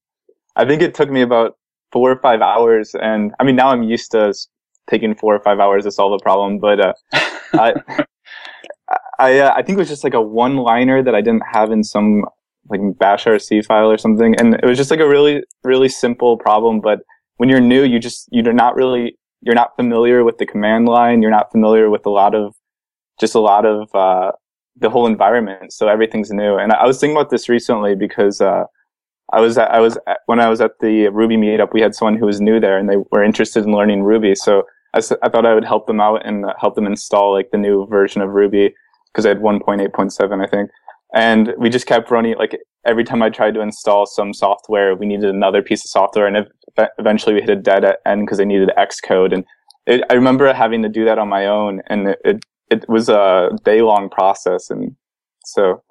[0.56, 1.56] I think it took me about
[1.92, 4.34] four or five hours, and I mean now I'm used to
[4.90, 6.58] taking four or five hours to solve a problem.
[6.58, 6.92] But uh,
[7.52, 7.74] I
[9.20, 11.70] I, uh, I think it was just like a one liner that I didn't have
[11.70, 12.24] in some
[12.68, 16.38] like Bash RC file or something, and it was just like a really really simple
[16.38, 16.80] problem.
[16.80, 17.02] But
[17.36, 21.22] when you're new, you just you're not really you're not familiar with the command line.
[21.22, 22.52] You're not familiar with a lot of
[23.20, 24.32] just a lot of uh,
[24.76, 25.72] the whole environment.
[25.72, 26.56] So everything's new.
[26.56, 28.64] And I was thinking about this recently because, uh,
[29.32, 32.26] I was, I was, when I was at the Ruby meetup, we had someone who
[32.26, 34.34] was new there and they were interested in learning Ruby.
[34.34, 37.58] So I, I thought I would help them out and help them install like the
[37.58, 38.74] new version of Ruby
[39.12, 40.70] because I had 1.8.7, I think.
[41.14, 45.06] And we just kept running, like every time I tried to install some software, we
[45.06, 46.26] needed another piece of software.
[46.26, 46.46] And
[46.98, 49.34] eventually we hit a dead end because they needed Xcode.
[49.34, 49.44] And
[49.86, 53.08] it, I remember having to do that on my own and it, it it was
[53.08, 54.70] a day long process.
[54.70, 54.96] And
[55.44, 55.82] so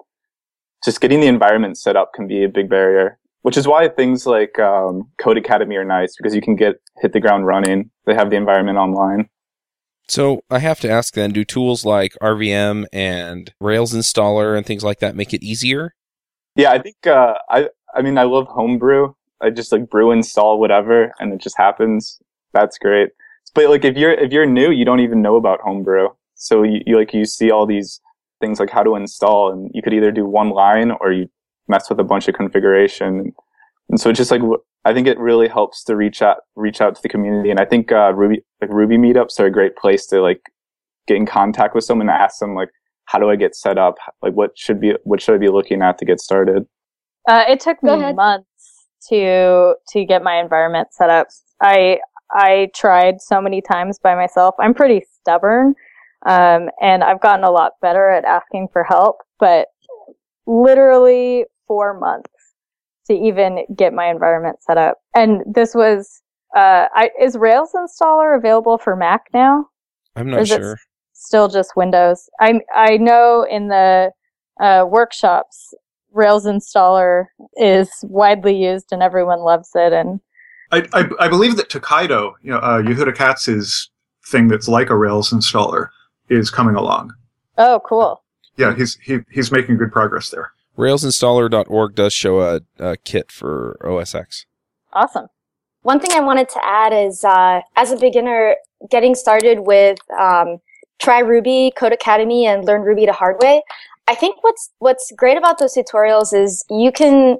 [0.84, 4.26] just getting the environment set up can be a big barrier, which is why things
[4.26, 7.90] like um, Codecademy are nice because you can get hit the ground running.
[8.06, 9.28] They have the environment online.
[10.08, 14.82] So I have to ask then, do tools like RVM and Rails installer and things
[14.82, 15.94] like that make it easier?
[16.56, 19.14] Yeah, I think uh, I I mean I love homebrew.
[19.40, 22.20] I just like brew install whatever and it just happens.
[22.52, 23.10] That's great.
[23.54, 26.08] But like if you're if you're new, you don't even know about homebrew.
[26.42, 28.00] So you, you like you see all these
[28.40, 31.28] things like how to install, and you could either do one line or you
[31.68, 33.32] mess with a bunch of configuration.
[33.88, 34.42] And so it's just like
[34.84, 37.64] I think it really helps to reach out reach out to the community, and I
[37.64, 40.40] think uh, Ruby like Ruby meetups are a great place to like
[41.06, 42.70] get in contact with someone and ask them like
[43.06, 43.96] how do I get set up?
[44.22, 46.66] Like what should be what should I be looking at to get started?
[47.28, 51.28] Uh, it took me months to to get my environment set up.
[51.60, 51.98] I
[52.32, 54.54] I tried so many times by myself.
[54.58, 55.74] I'm pretty stubborn,
[56.26, 59.68] um, and I've gotten a lot better at asking for help, but
[60.46, 62.30] literally four months
[63.06, 64.98] to even get my environment set up.
[65.14, 66.22] And this was,
[66.56, 69.66] uh, I, is Rails installer available for Mac now?
[70.14, 70.78] I'm not sure.
[71.14, 72.28] Still just Windows.
[72.40, 74.10] I I know in the
[74.60, 75.72] uh, workshops,
[76.12, 79.92] Rails installer is widely used and everyone loves it.
[79.92, 80.20] And
[80.72, 83.90] I I, I believe that Tokaido, you know, uh, Yehuda Katz's
[84.26, 85.88] thing that's like a Rails installer
[86.32, 87.14] is coming along.
[87.58, 88.22] Oh, cool.
[88.56, 90.52] Yeah, he's he, he's making good progress there.
[90.76, 94.46] Railsinstaller.org does show a, a kit for OS X.
[94.92, 95.26] Awesome.
[95.82, 98.56] One thing I wanted to add is, uh, as a beginner,
[98.90, 100.58] getting started with um,
[101.00, 103.62] try Ruby, Codecademy, and learn Ruby the hard way.
[104.08, 107.38] I think what's what's great about those tutorials is you can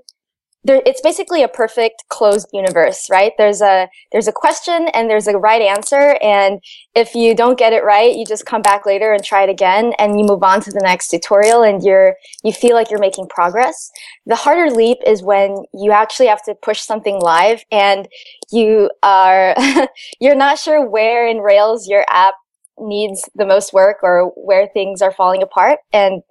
[0.65, 3.33] there, it's basically a perfect closed universe, right?
[3.37, 6.61] There's a there's a question and there's a right answer, and
[6.95, 9.93] if you don't get it right, you just come back later and try it again,
[9.99, 13.27] and you move on to the next tutorial, and you're you feel like you're making
[13.29, 13.91] progress.
[14.27, 18.07] The harder leap is when you actually have to push something live, and
[18.53, 19.57] you are
[20.21, 22.35] you're not sure where in Rails your app
[22.79, 26.23] needs the most work or where things are falling apart, and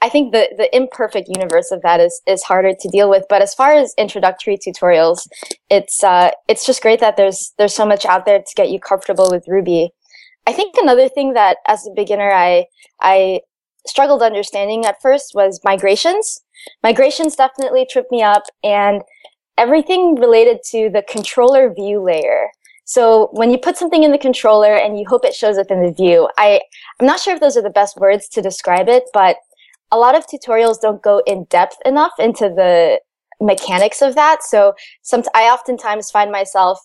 [0.00, 3.24] I think the the imperfect universe of that is is harder to deal with.
[3.28, 5.26] But as far as introductory tutorials,
[5.70, 8.78] it's uh, it's just great that there's there's so much out there to get you
[8.78, 9.90] comfortable with Ruby.
[10.46, 12.66] I think another thing that as a beginner I
[13.00, 13.40] I
[13.86, 16.40] struggled understanding at first was migrations.
[16.82, 19.02] Migrations definitely tripped me up, and
[19.56, 22.50] everything related to the controller view layer.
[22.84, 25.82] So when you put something in the controller and you hope it shows up in
[25.82, 26.62] the view, I
[27.00, 29.36] I'm not sure if those are the best words to describe it, but
[29.90, 33.00] a lot of tutorials don't go in depth enough into the
[33.40, 34.42] mechanics of that.
[34.42, 36.80] So some, I oftentimes find myself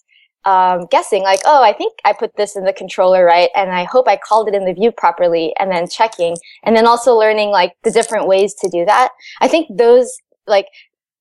[0.45, 3.85] um, guessing like, oh, I think I put this in the controller right, and I
[3.85, 7.49] hope I called it in the view properly, and then checking, and then also learning
[7.49, 9.11] like the different ways to do that.
[9.41, 10.11] I think those
[10.45, 10.67] like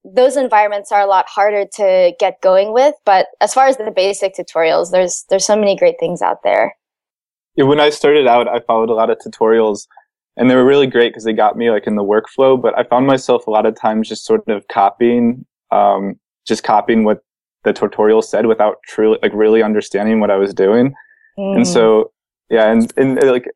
[0.05, 3.93] those environments are a lot harder to get going with, but as far as the
[3.95, 6.75] basic tutorials, there's there's so many great things out there.
[7.55, 9.87] Yeah, when I started out, I followed a lot of tutorials
[10.37, 12.83] and they were really great because they got me like in the workflow but i
[12.85, 16.17] found myself a lot of times just sort of copying um,
[16.47, 17.21] just copying what
[17.65, 20.93] the tutorial said without truly like really understanding what i was doing
[21.39, 21.57] mm.
[21.57, 22.13] and so
[22.51, 23.47] yeah and, and like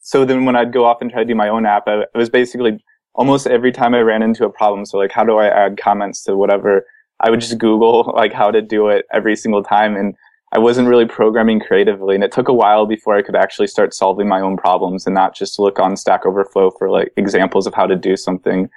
[0.00, 2.08] so then when i'd go off and try to do my own app I, it
[2.14, 2.82] was basically
[3.14, 6.22] almost every time i ran into a problem so like how do i add comments
[6.24, 6.84] to whatever
[7.20, 10.14] i would just google like how to do it every single time and
[10.54, 13.92] I wasn't really programming creatively, and it took a while before I could actually start
[13.92, 17.74] solving my own problems and not just look on Stack Overflow for like examples of
[17.74, 18.70] how to do something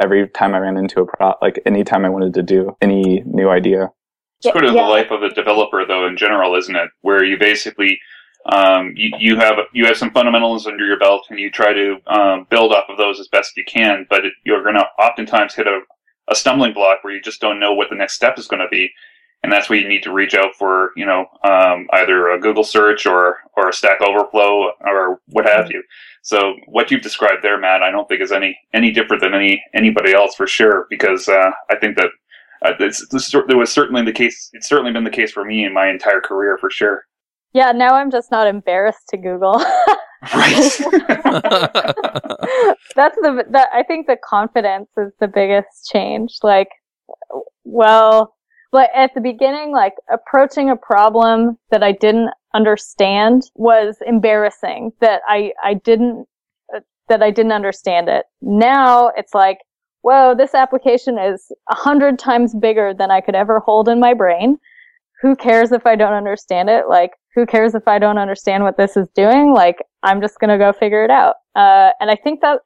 [0.00, 3.48] every time I ran into a pro, like anytime I wanted to do any new
[3.48, 3.90] idea.
[4.40, 4.82] It's sort of yeah.
[4.82, 6.90] the life of a developer, though, in general, isn't it?
[7.00, 7.98] Where you basically
[8.46, 11.96] um, you, you have you have some fundamentals under your belt, and you try to
[12.08, 14.06] um, build off of those as best you can.
[14.10, 15.80] But it, you're going to oftentimes hit a,
[16.28, 18.68] a stumbling block where you just don't know what the next step is going to
[18.70, 18.90] be
[19.42, 22.64] and that's where you need to reach out for you know um, either a Google
[22.64, 25.82] search or or a Stack Overflow or what have you.
[26.22, 29.62] So what you've described there, Matt, I don't think is any any different than any
[29.74, 30.86] anybody else for sure.
[30.88, 32.10] Because uh, I think that
[32.64, 34.50] uh, this, this, there was certainly the case.
[34.52, 37.04] It's certainly been the case for me in my entire career for sure.
[37.52, 39.54] Yeah, now I'm just not embarrassed to Google.
[40.34, 40.70] right.
[42.94, 46.38] That's the, the I think the confidence is the biggest change.
[46.42, 46.68] Like,
[47.64, 48.34] well,
[48.72, 55.20] but at the beginning, like approaching a problem that I didn't understand was embarrassing that
[55.28, 56.26] I, I didn't,
[56.74, 58.24] uh, that I didn't understand it.
[58.40, 59.58] Now it's like,
[60.00, 64.14] whoa, this application is a hundred times bigger than I could ever hold in my
[64.14, 64.58] brain.
[65.20, 66.88] Who cares if I don't understand it?
[66.88, 69.52] Like, who cares if I don't understand what this is doing?
[69.52, 71.36] Like, I'm just gonna go figure it out.
[71.54, 72.60] Uh, and I think that,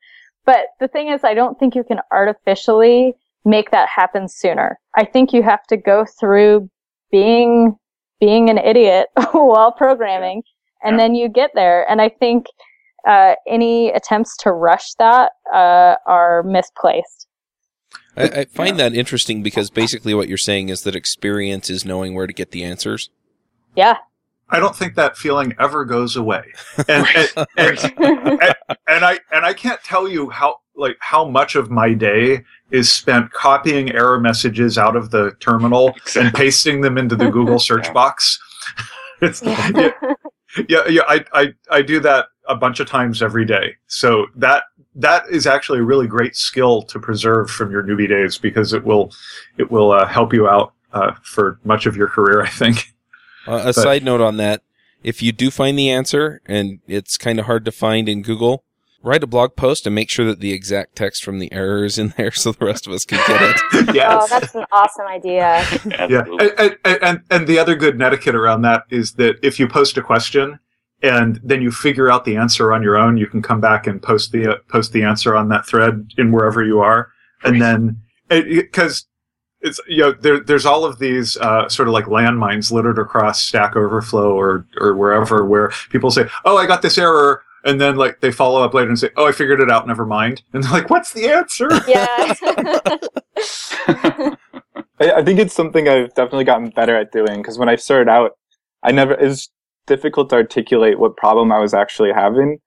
[0.47, 3.15] but the thing is, I don't think you can artificially
[3.47, 4.79] make that happen sooner.
[4.97, 6.69] I think you have to go through
[7.11, 7.77] being
[8.21, 10.43] being an idiot while programming
[10.83, 11.03] and yeah.
[11.03, 11.89] then you get there.
[11.91, 12.47] And I think
[13.07, 17.29] uh, any attempts to rush that uh, are misplaced.
[18.17, 18.89] I, I find yeah.
[18.89, 22.51] that interesting because basically what you're saying is that experience is knowing where to get
[22.51, 23.11] the answers.
[23.77, 23.99] Yeah.
[24.49, 26.53] I don't think that feeling ever goes away.
[26.89, 28.55] And, and, and, and,
[28.87, 32.93] and I and I can't tell you how like how much of my day is
[32.93, 36.23] spent copying error messages out of the terminal exactly.
[36.23, 38.39] and pasting them into the Google search box.
[39.23, 39.91] it's, yeah,
[40.69, 43.75] yeah, yeah I, I, I do that a bunch of times every day.
[43.87, 44.65] So that
[44.97, 48.85] that is actually a really great skill to preserve from your newbie days because it
[48.85, 49.13] will
[49.59, 52.43] it will uh, help you out uh, for much of your career.
[52.43, 52.93] I think.
[53.47, 54.63] Uh, a but, side note on that:
[55.03, 58.65] if you do find the answer and it's kind of hard to find in Google,
[59.03, 61.99] write a blog post and make sure that the exact text from the error is
[61.99, 63.95] in there so the rest of us can get it.
[63.95, 64.07] yes.
[64.11, 65.65] Oh, that's an awesome idea.
[66.09, 66.25] yeah.
[66.59, 69.97] And, and, and, and the other good etiquette around that is that if you post
[69.97, 70.59] a question
[71.03, 74.03] and then you figure out the answer on your own, you can come back and
[74.03, 77.11] post the, uh, post the answer on that thread in wherever you are.
[77.45, 79.07] And then, because
[79.61, 83.43] it's you know there, there's all of these uh, sort of like landmines littered across
[83.43, 87.97] Stack Overflow or or wherever where people say, "Oh, I got this error and then
[87.97, 89.87] like they follow up later and say, "Oh, I figured it out.
[89.87, 92.35] Never mind." And they're like, "What's the answer?" Yeah.
[95.01, 98.09] I, I, think it's something I've definitely gotten better at doing because when I started
[98.09, 98.33] out,
[98.83, 99.51] I never it was
[99.87, 102.59] difficult to articulate what problem I was actually having,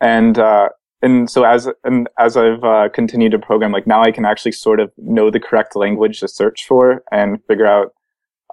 [0.00, 0.68] and uh,
[1.00, 4.52] and so as and as I've uh, continued to program, like now I can actually
[4.52, 7.94] sort of know the correct language to search for and figure out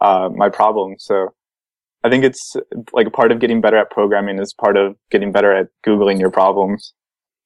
[0.02, 0.96] uh, my problem.
[1.00, 1.34] So
[2.08, 2.56] I think it's
[2.94, 6.22] like a part of getting better at programming is part of getting better at googling
[6.22, 6.94] your problems.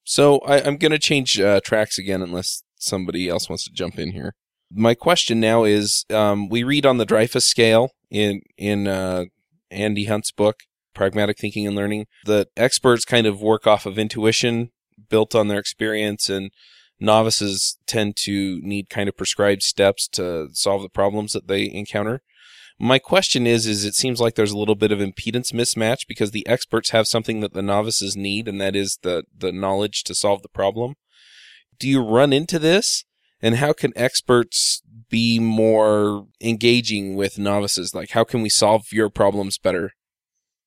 [0.04, 3.98] So I, am going to change uh, tracks again, unless somebody else wants to jump
[3.98, 4.34] in here.
[4.70, 9.24] My question now is: um, We read on the Dreyfus scale in in uh,
[9.70, 10.60] Andy Hunt's book,
[10.94, 12.06] Pragmatic Thinking and Learning.
[12.24, 14.70] that experts kind of work off of intuition
[15.08, 16.52] built on their experience and
[17.00, 22.22] novices tend to need kind of prescribed steps to solve the problems that they encounter.
[22.84, 26.32] My question is is it seems like there's a little bit of impedance mismatch because
[26.32, 30.16] the experts have something that the novices need and that is the the knowledge to
[30.16, 30.96] solve the problem.
[31.78, 33.04] Do you run into this?
[33.40, 37.94] And how can experts be more engaging with novices?
[37.94, 39.92] Like how can we solve your problems better?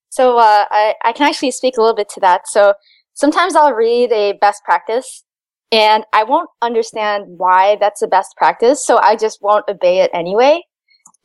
[0.07, 2.47] So uh, I, I can actually speak a little bit to that.
[2.47, 2.76] So
[3.13, 5.26] sometimes I'll read a best practice
[5.70, 8.86] and I won't understand why that's a best practice.
[8.86, 10.61] So I just won't obey it anyway.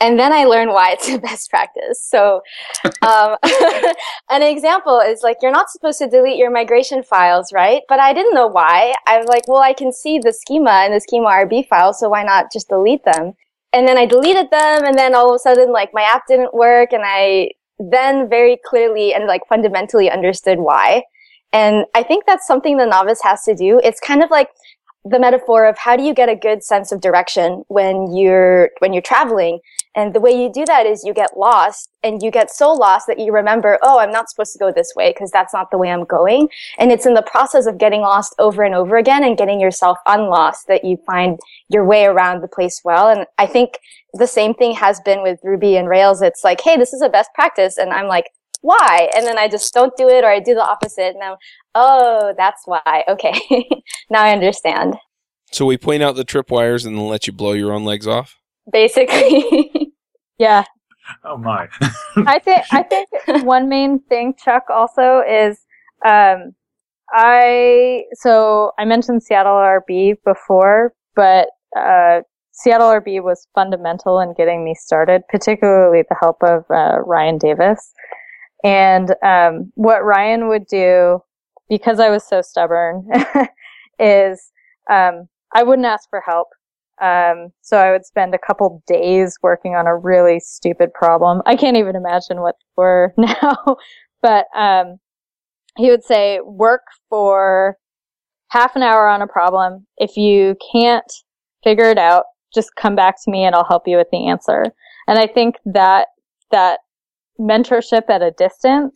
[0.00, 2.02] And then I learn why it's a best practice.
[2.02, 2.42] So,
[3.02, 3.36] um,
[4.30, 7.82] an example is like, you're not supposed to delete your migration files, right?
[7.88, 8.94] But I didn't know why.
[9.06, 11.92] I was like, well, I can see the schema and the schema RB file.
[11.92, 13.34] So why not just delete them?
[13.72, 14.84] And then I deleted them.
[14.84, 16.92] And then all of a sudden, like my app didn't work.
[16.92, 21.04] And I then very clearly and like fundamentally understood why.
[21.52, 23.80] And I think that's something the novice has to do.
[23.82, 24.48] It's kind of like
[25.04, 28.92] the metaphor of how do you get a good sense of direction when you're when
[28.92, 29.60] you're traveling
[29.96, 33.06] and the way you do that is you get lost and you get so lost
[33.06, 35.78] that you remember oh i'm not supposed to go this way because that's not the
[35.78, 39.24] way i'm going and it's in the process of getting lost over and over again
[39.24, 41.38] and getting yourself unlost that you find
[41.68, 43.78] your way around the place well and i think
[44.14, 47.08] the same thing has been with ruby and rails it's like hey this is a
[47.08, 48.26] best practice and i'm like
[48.62, 49.08] why?
[49.16, 51.14] And then I just don't do it or I do the opposite.
[51.14, 51.36] And I'm,
[51.74, 53.04] oh, that's why.
[53.08, 53.32] Okay.
[54.10, 54.96] now I understand.
[55.52, 58.39] So we point out the tripwires and then let you blow your own legs off?
[58.72, 59.92] Basically.
[60.38, 60.64] yeah.
[61.24, 61.68] Oh my.
[62.26, 63.08] I think I think
[63.44, 65.58] one main thing, Chuck, also is
[66.06, 66.54] um
[67.12, 72.20] I so I mentioned Seattle RB before, but uh
[72.60, 77.92] Seattle RB was fundamental in getting me started, particularly the help of uh, Ryan Davis.
[78.62, 81.22] And um, what Ryan would do,
[81.70, 83.08] because I was so stubborn,
[83.98, 84.52] is
[84.90, 86.48] um, I wouldn't ask for help.
[87.00, 91.40] Um, so I would spend a couple days working on a really stupid problem.
[91.46, 93.76] I can't even imagine what for now,
[94.20, 94.98] but um,
[95.76, 97.76] he would say, work for
[98.48, 99.86] half an hour on a problem.
[99.96, 101.10] If you can't
[101.64, 102.24] figure it out,
[102.54, 104.64] just come back to me and I'll help you with the answer.
[105.06, 106.08] And I think that
[106.50, 106.80] that
[107.40, 108.94] mentorship at a distance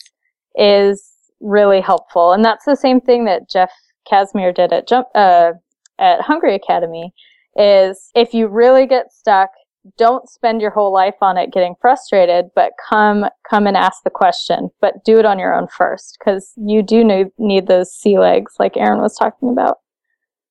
[0.56, 1.02] is
[1.40, 2.32] really helpful.
[2.32, 3.70] And that's the same thing that Jeff
[4.08, 5.52] Casimir did at Jump, uh,
[5.98, 7.14] at Hungry Academy
[7.56, 9.50] is if you really get stuck,
[9.98, 14.10] don't spend your whole life on it getting frustrated, but come, come and ask the
[14.10, 17.04] question, but do it on your own first because you do
[17.38, 19.78] need, those sea legs like Erin was talking about.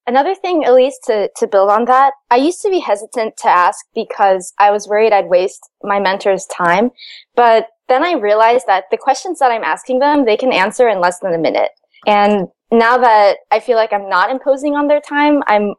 [0.05, 3.47] Another thing, at least to, to build on that, I used to be hesitant to
[3.47, 6.91] ask because I was worried I'd waste my mentor's time.
[7.35, 10.99] But then I realized that the questions that I'm asking them, they can answer in
[10.99, 11.71] less than a minute.
[12.05, 15.73] And now that I feel like I'm not imposing on their time, I'm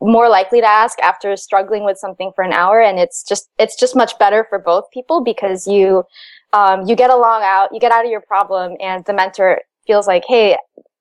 [0.00, 2.80] more likely to ask after struggling with something for an hour.
[2.80, 6.04] And it's just, it's just much better for both people because you,
[6.52, 10.06] um, you get along out, you get out of your problem and the mentor feels
[10.06, 10.56] like, Hey,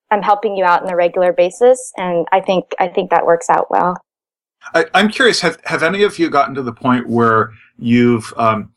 [0.10, 1.92] I'm helping you out on a regular basis.
[1.98, 3.98] And I think, I think that works out well.
[4.74, 8.72] I, am curious, have, have any of you gotten to the point where you've, um,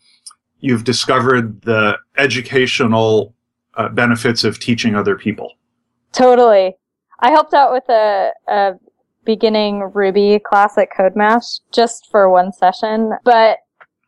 [0.61, 3.35] you've discovered the educational
[3.75, 5.55] uh, benefits of teaching other people?
[6.13, 6.77] Totally.
[7.21, 8.73] I helped out with a, a
[9.25, 13.59] beginning Ruby class at CodeMash just for one session, but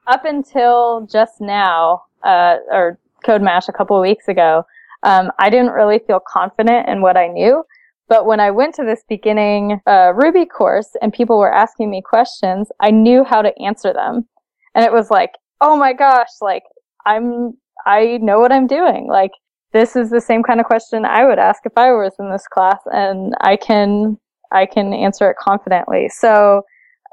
[0.06, 4.64] up until just now, uh, or CodeMash a couple of weeks ago,
[5.02, 7.64] um, I didn't really feel confident in what I knew.
[8.08, 12.02] But when I went to this beginning uh, Ruby course and people were asking me
[12.02, 14.28] questions, I knew how to answer them.
[14.74, 16.64] And it was like, oh my gosh, like
[17.06, 17.54] I'm,
[17.86, 19.06] I know what I'm doing.
[19.08, 19.30] Like
[19.72, 22.46] this is the same kind of question I would ask if I was in this
[22.46, 24.18] class and I can,
[24.52, 26.08] I can answer it confidently.
[26.08, 26.62] So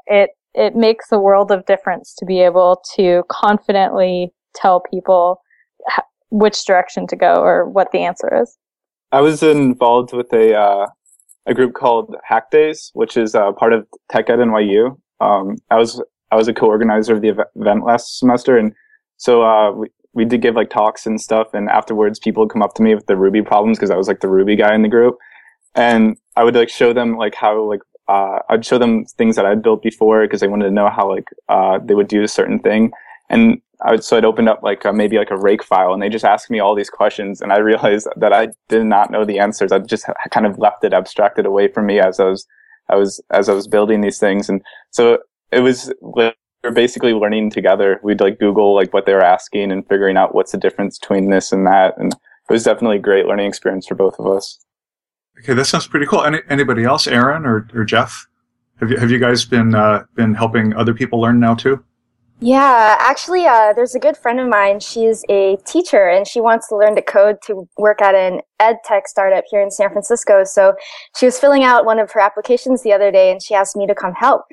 [0.06, 5.40] it, it makes a world of difference to be able to confidently tell people
[6.30, 8.56] which direction to go or what the answer is.
[9.12, 10.86] I was involved with a uh,
[11.46, 14.96] a group called Hack Days, which is uh, part of Tech at NYU.
[15.20, 18.72] Um, I was I was a co-organizer of the event last semester, and
[19.16, 21.48] so uh, we we did give like talks and stuff.
[21.54, 24.08] And afterwards, people would come up to me with the Ruby problems because I was
[24.08, 25.16] like the Ruby guy in the group.
[25.74, 29.46] And I would like show them like how like uh, I'd show them things that
[29.46, 32.28] I'd built before because they wanted to know how like uh, they would do a
[32.28, 32.90] certain thing,
[33.28, 36.08] and I would so I'd opened up like maybe like a rake file, and they
[36.08, 39.38] just asked me all these questions, and I realized that I did not know the
[39.38, 39.72] answers.
[39.72, 42.46] I just kind of left it abstracted away from me as I was
[42.88, 44.60] I was as I was building these things, and
[44.90, 45.18] so
[45.52, 46.32] it was we
[46.64, 48.00] were basically learning together.
[48.02, 51.30] We'd like Google like what they were asking and figuring out what's the difference between
[51.30, 54.58] this and that, and it was definitely a great learning experience for both of us.
[55.40, 56.22] Okay, that sounds pretty cool.
[56.22, 58.26] Any, anybody else, Erin or, or Jeff?
[58.80, 61.84] Have you have you guys been uh, been helping other people learn now too?
[62.42, 64.80] Yeah, actually, uh, there's a good friend of mine.
[64.80, 68.76] She's a teacher and she wants to learn to code to work at an ed
[68.86, 70.44] tech startup here in San Francisco.
[70.44, 70.74] So
[71.18, 73.86] she was filling out one of her applications the other day and she asked me
[73.86, 74.44] to come help.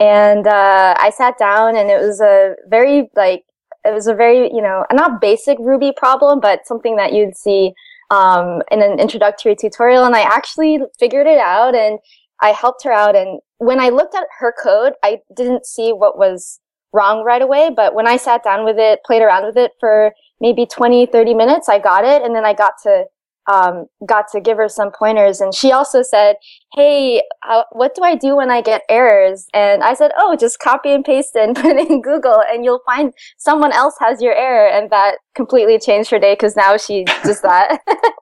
[0.00, 3.44] And uh, I sat down and it was a very like
[3.84, 7.72] it was a very you know not basic Ruby problem, but something that you'd see
[8.10, 10.04] um, in an introductory tutorial.
[10.04, 11.98] And I actually figured it out and
[12.40, 13.16] I helped her out.
[13.16, 16.60] And when I looked at her code, I didn't see what was
[16.92, 17.70] wrong right away.
[17.74, 21.34] But when I sat down with it, played around with it for maybe 20, 30
[21.34, 22.22] minutes, I got it.
[22.22, 23.04] And then I got to,
[23.48, 25.40] um, got to give her some pointers.
[25.40, 26.36] And she also said,
[26.74, 29.46] Hey, uh, what do I do when I get errors?
[29.54, 32.64] And I said, Oh, just copy and paste it and put it in Google and
[32.64, 34.68] you'll find someone else has your error.
[34.68, 37.80] And that completely changed her day because now she does that.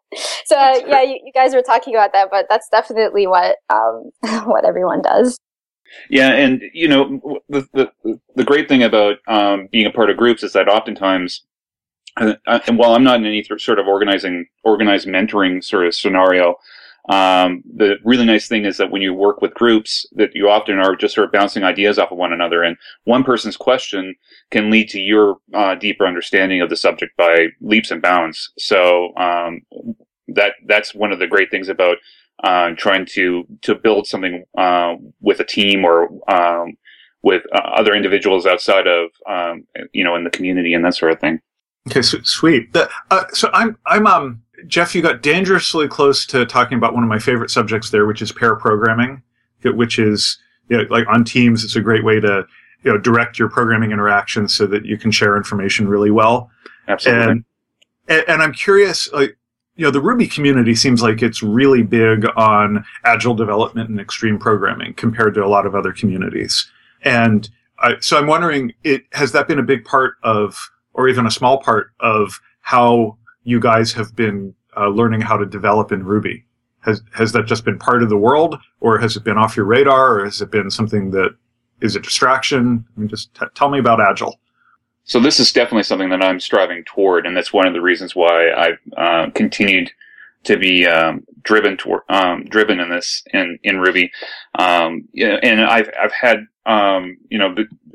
[0.45, 4.11] so uh, yeah, you, you, guys were talking about that, but that's definitely what, um,
[4.45, 5.39] what everyone does.
[6.11, 10.17] Yeah, and you know the the, the great thing about um, being a part of
[10.17, 11.45] groups is that oftentimes,
[12.17, 15.95] uh, uh and while I'm not in any sort of organizing organized mentoring sort of
[15.95, 16.57] scenario,
[17.11, 20.79] um, the really nice thing is that when you work with groups, that you often
[20.79, 24.15] are just sort of bouncing ideas off of one another, and one person's question
[24.51, 28.51] can lead to your uh, deeper understanding of the subject by leaps and bounds.
[28.59, 29.61] So um,
[30.29, 31.99] that that's one of the great things about
[32.43, 36.77] uh, trying to to build something uh, with a team or um,
[37.23, 41.13] with uh, other individuals outside of um, you know in the community and that sort
[41.13, 41.41] of thing.
[41.89, 42.73] Okay, so, sweet.
[42.73, 44.95] The, uh, so I'm I'm um Jeff.
[44.95, 48.33] You got dangerously close to talking about one of my favorite subjects there, which is
[48.33, 49.23] pair programming,
[49.63, 51.65] which is you know, like on Teams.
[51.65, 52.47] It's a great way to
[52.83, 56.51] you know direct your programming interactions so that you can share information really well.
[56.89, 57.23] Absolutely.
[57.23, 57.45] And,
[58.09, 59.37] and, and I'm curious, like
[59.77, 64.39] you know, the Ruby community seems like it's really big on agile development and extreme
[64.39, 66.71] programming compared to a lot of other communities.
[67.03, 67.49] And
[67.81, 71.31] I, so I'm wondering, it, has that been a big part of, or even a
[71.31, 76.45] small part of how you guys have been uh, learning how to develop in Ruby?
[76.81, 79.67] Has, has that just been part of the world or has it been off your
[79.67, 81.35] radar or has it been something that
[81.81, 82.85] is a distraction?
[82.97, 84.39] I mean, just t- tell me about Agile.
[85.05, 88.17] So this is definitely something that I'm striving toward, and that's one of the reasons
[88.17, 89.91] why I've uh, continued
[90.45, 94.11] to be um, driven toward um, driven in this in in Ruby.
[94.59, 97.55] Um, and I've I've had um, you know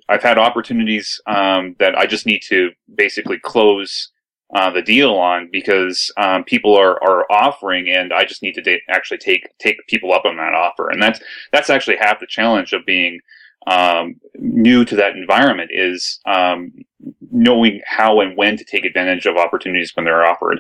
[0.09, 4.11] I've had opportunities um, that I just need to basically close.
[4.55, 8.63] Uh, the deal on because um, people are, are offering and I just need to
[8.63, 11.19] da- actually take take people up on that offer and that's
[11.53, 13.19] that's actually half the challenge of being
[13.67, 16.71] um, new to that environment is um,
[17.31, 20.59] knowing how and when to take advantage of opportunities when they're offered.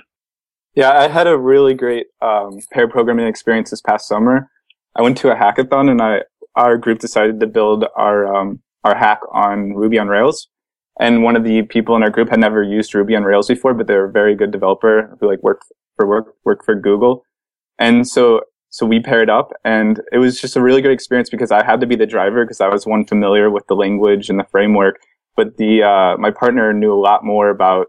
[0.75, 4.49] Yeah, I had a really great um, pair programming experience this past summer.
[4.95, 6.21] I went to a hackathon and I
[6.55, 10.47] our group decided to build our um, our hack on Ruby on Rails.
[10.99, 13.73] And one of the people in our group had never used Ruby on Rails before,
[13.73, 15.65] but they're a very good developer who like worked
[15.95, 17.23] for work worked for Google.
[17.77, 21.51] And so so we paired up and it was just a really good experience because
[21.51, 24.39] I had to be the driver because I was one familiar with the language and
[24.39, 24.99] the framework.
[25.35, 27.87] But the, uh, my partner knew a lot more about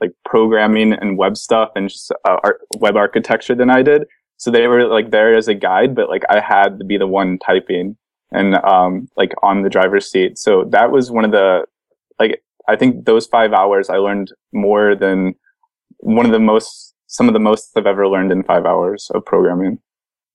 [0.00, 4.04] like programming and web stuff and just uh, art, web architecture than I did.
[4.36, 7.06] So they were like there as a guide, but like I had to be the
[7.06, 7.96] one typing
[8.32, 10.38] and, um, like on the driver's seat.
[10.38, 11.66] So that was one of the,
[12.18, 15.34] like, I think those five hours I learned more than
[15.98, 19.24] one of the most, some of the most I've ever learned in five hours of
[19.24, 19.78] programming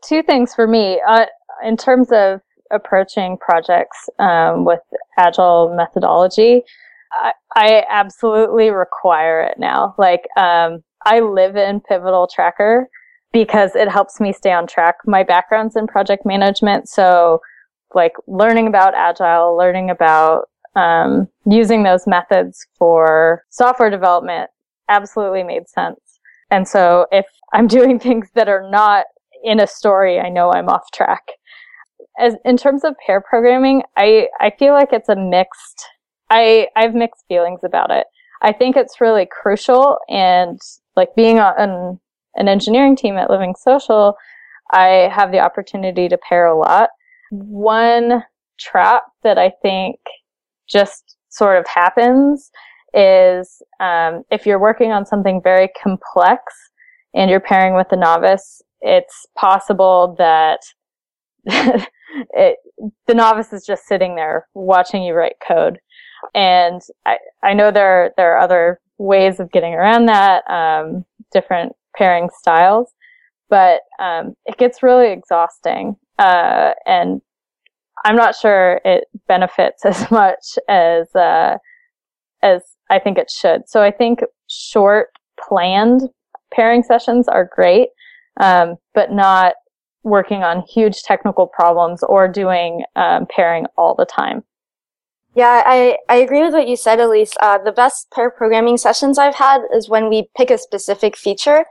[0.03, 1.01] two things for me.
[1.07, 1.25] Uh,
[1.63, 2.41] in terms of
[2.71, 4.81] approaching projects um, with
[5.17, 6.63] agile methodology,
[7.55, 9.95] I, absolutely require it now.
[9.97, 12.87] Like, um, I live in Pivotal Tracker
[13.31, 14.95] because it helps me stay on track.
[15.05, 17.41] My background's in project management, so
[17.93, 24.49] like learning about agile, learning about um, using those methods for software development
[24.89, 25.99] absolutely made sense.
[26.51, 29.05] And so if I'm doing things that are not
[29.43, 31.23] in a story, I know I'm off track.
[32.19, 35.85] As in terms of pair programming, I I feel like it's a mixed.
[36.29, 38.07] I I have mixed feelings about it.
[38.41, 40.59] I think it's really crucial, and
[40.95, 41.99] like being on
[42.35, 44.15] an engineering team at Living Social,
[44.71, 46.89] I have the opportunity to pair a lot.
[47.31, 48.23] One
[48.59, 49.97] trap that I think
[50.67, 52.49] just sort of happens
[52.93, 56.41] is um, if you're working on something very complex
[57.13, 60.59] and you're pairing with a novice, it's possible that
[61.45, 62.57] it,
[63.07, 65.79] the novice is just sitting there watching you write code.
[66.33, 71.73] And I, I know there, there are other ways of getting around that, um, different
[71.95, 72.91] pairing styles,
[73.49, 75.95] but, um, it gets really exhausting.
[76.17, 77.21] Uh, and
[78.05, 81.57] I'm not sure it benefits as much as, uh,
[82.41, 83.67] as I think it should.
[83.67, 85.09] So I think short
[85.47, 86.01] planned
[86.53, 87.89] pairing sessions are great,
[88.39, 89.53] um, but not
[90.03, 94.43] working on huge technical problems or doing um, pairing all the time.
[95.37, 97.35] Yeah, I, I agree with what you said, Elise.
[97.39, 101.63] Uh, the best pair programming sessions I've had is when we pick a specific feature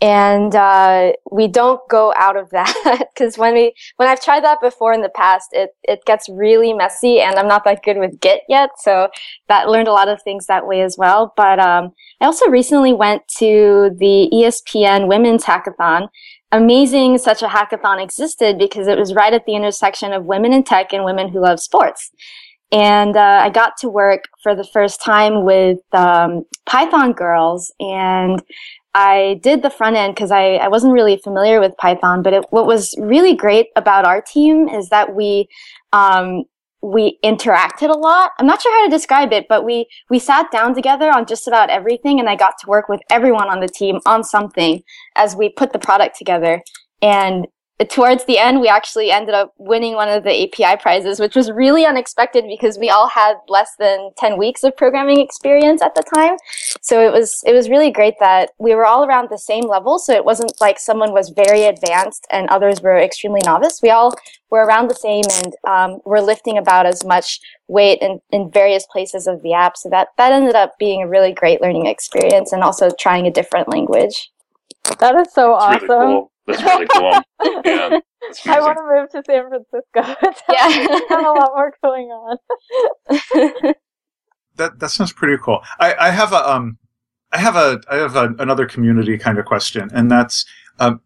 [0.00, 2.74] and uh, we don't go out of that
[3.14, 6.72] because when we when I've tried that before in the past, it it gets really
[6.72, 9.10] messy, and I'm not that good with Git yet, so
[9.48, 11.34] that learned a lot of things that way as well.
[11.36, 11.92] But um,
[12.22, 16.08] I also recently went to the ESPN Women's Hackathon.
[16.52, 20.64] Amazing, such a hackathon existed because it was right at the intersection of women in
[20.64, 22.10] tech and women who love sports.
[22.72, 28.40] And uh, I got to work for the first time with um, Python girls, and
[28.94, 32.22] I did the front end because I, I wasn't really familiar with Python.
[32.22, 35.48] But it, what was really great about our team is that we
[35.92, 36.44] um,
[36.82, 38.30] we interacted a lot.
[38.38, 41.48] I'm not sure how to describe it, but we we sat down together on just
[41.48, 44.82] about everything, and I got to work with everyone on the team on something
[45.16, 46.62] as we put the product together.
[47.02, 47.46] And
[47.88, 51.50] towards the end, we actually ended up winning one of the API prizes, which was
[51.50, 56.02] really unexpected because we all had less than 10 weeks of programming experience at the
[56.14, 56.36] time.
[56.82, 59.98] So it was, it was really great that we were all around the same level.
[59.98, 63.80] So it wasn't like someone was very advanced and others were extremely novice.
[63.82, 64.14] We all
[64.50, 68.84] were around the same and um, were lifting about as much weight in, in various
[68.92, 69.76] places of the app.
[69.76, 73.30] So that, that ended up being a really great learning experience and also trying a
[73.30, 74.30] different language.
[74.98, 75.88] That is so That's awesome.
[75.88, 76.32] Really cool.
[76.50, 77.12] That's really cool.
[77.64, 80.32] yeah, that's I want to move to San Francisco.
[80.52, 80.68] Yeah.
[81.08, 82.36] have a lot more going on.
[84.56, 85.62] That that sounds pretty cool.
[85.78, 86.78] I, I have a um,
[87.32, 90.44] I have a I have a, another community kind of question, and that's
[90.78, 91.00] um,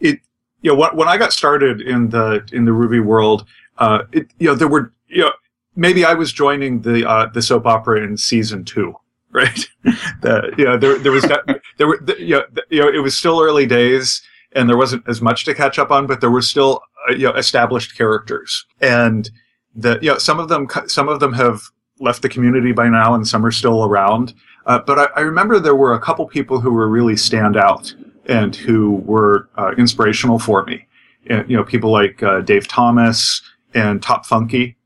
[0.00, 0.20] it.
[0.62, 3.46] You know, when, when I got started in the in the Ruby world,
[3.78, 5.32] uh, it, you know, there were you know
[5.76, 8.94] maybe I was joining the uh, the soap opera in season two,
[9.30, 9.68] right?
[9.84, 12.88] the, you know, there there was that, there were the, you, know, the, you know
[12.88, 14.22] it was still early days,
[14.52, 17.24] and there wasn't as much to catch up on, but there were still uh, you
[17.24, 19.30] know established characters, and
[19.74, 21.62] the you know some of them some of them have
[21.98, 24.34] left the community by now, and some are still around.
[24.66, 27.94] Uh, but I, I remember there were a couple people who were really stand out
[28.26, 30.86] and who were uh, inspirational for me.
[31.28, 33.42] And, you know, people like uh, Dave Thomas
[33.74, 34.76] and Topfunky,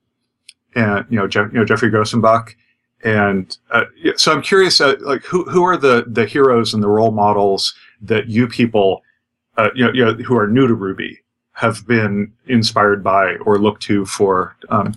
[0.75, 2.55] and you know, you know Geoffrey Grosenbach.
[3.05, 3.85] And uh,
[4.17, 7.75] so I'm curious, uh, like who who are the the heroes and the role models
[8.01, 9.03] that you people,
[9.57, 11.21] uh, you know, you know, who are new to Ruby,
[11.53, 14.95] have been inspired by or look to for, um,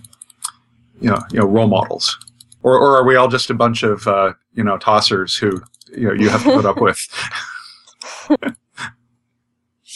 [1.00, 2.18] you know, you know, role models,
[2.62, 5.62] or or are we all just a bunch of uh, you know tossers who
[5.96, 6.98] you know you have to put up with?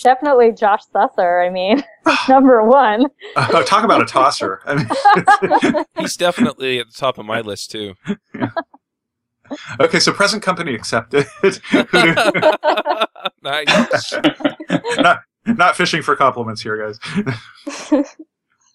[0.03, 1.47] Definitely Josh Susser.
[1.47, 1.83] I mean,
[2.29, 3.07] number one.
[3.37, 4.61] Uh, talk about a tosser.
[4.67, 7.95] I mean, He's definitely at the top of my list too.
[9.81, 11.27] Okay, so present company accepted.
[13.43, 14.15] Nice.
[14.99, 16.99] not not fishing for compliments here, guys.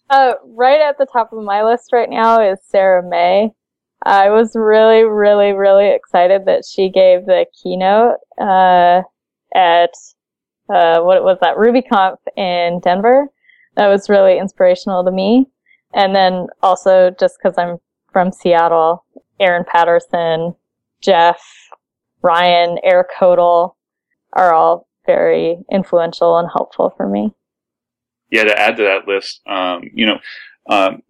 [0.10, 3.52] Uh, right at the top of my list right now is Sarah Mei.
[4.06, 9.02] I was really, really, really excited that she gave the keynote uh,
[9.56, 9.92] at
[10.70, 13.28] uh, what was that RubyConf in Denver.
[13.76, 15.48] That was really inspirational to me.
[15.94, 17.78] And then also just because I'm
[18.12, 19.04] from Seattle,
[19.40, 20.56] Aaron Patterson,
[21.02, 21.40] Jeff,
[22.22, 23.76] Ryan, Eric Hodel
[24.34, 27.34] are all very influential and helpful for me.
[28.32, 30.20] yeah, to add to that list, um, you know,
[30.70, 31.02] um,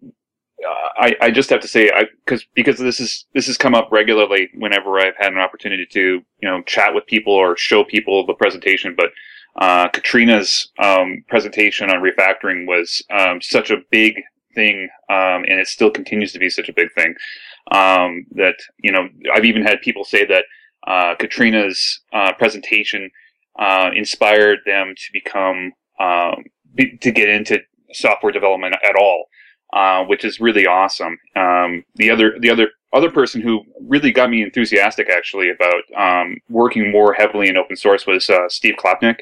[1.00, 3.88] I, I just have to say, I, cause, because this is, this has come up
[3.92, 8.26] regularly whenever I've had an opportunity to, you know, chat with people or show people
[8.26, 9.10] the presentation, but,
[9.60, 14.20] uh, Katrina's, um, presentation on refactoring was, um, such a big
[14.54, 17.14] thing, um, and it still continues to be such a big thing,
[17.72, 20.44] um, that, you know, I've even had people say that,
[20.86, 23.10] uh, Katrina's, uh, presentation,
[23.58, 26.44] uh, inspired them to become, um,
[26.74, 27.60] be, to get into
[27.92, 29.26] software development at all,
[29.72, 31.18] uh, which is really awesome.
[31.36, 36.36] Um, the other the other other person who really got me enthusiastic actually about um,
[36.48, 39.20] working more heavily in open source was uh, Steve Klabnik.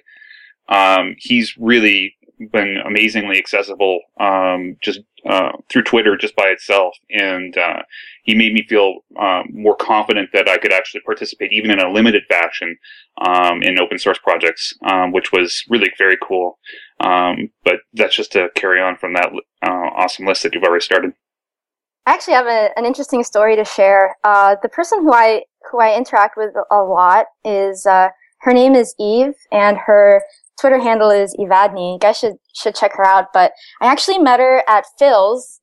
[0.68, 2.16] um, he's really
[2.52, 7.82] been amazingly accessible um, just uh, through Twitter just by itself, and uh,
[8.22, 11.90] he made me feel um, more confident that I could actually participate even in a
[11.90, 12.76] limited fashion
[13.20, 16.58] um, in open source projects, um, which was really very cool.
[17.00, 19.30] Um, but that's just to carry on from that
[19.62, 21.12] uh, awesome list that you've already started.
[22.06, 24.16] I actually have a, an interesting story to share.
[24.22, 28.10] Uh, the person who I who I interact with a lot is uh,
[28.40, 30.22] her name is Eve, and her
[30.60, 31.94] Twitter handle is Evadne.
[31.94, 33.32] You guys should should check her out.
[33.32, 35.60] But I actually met her at Philz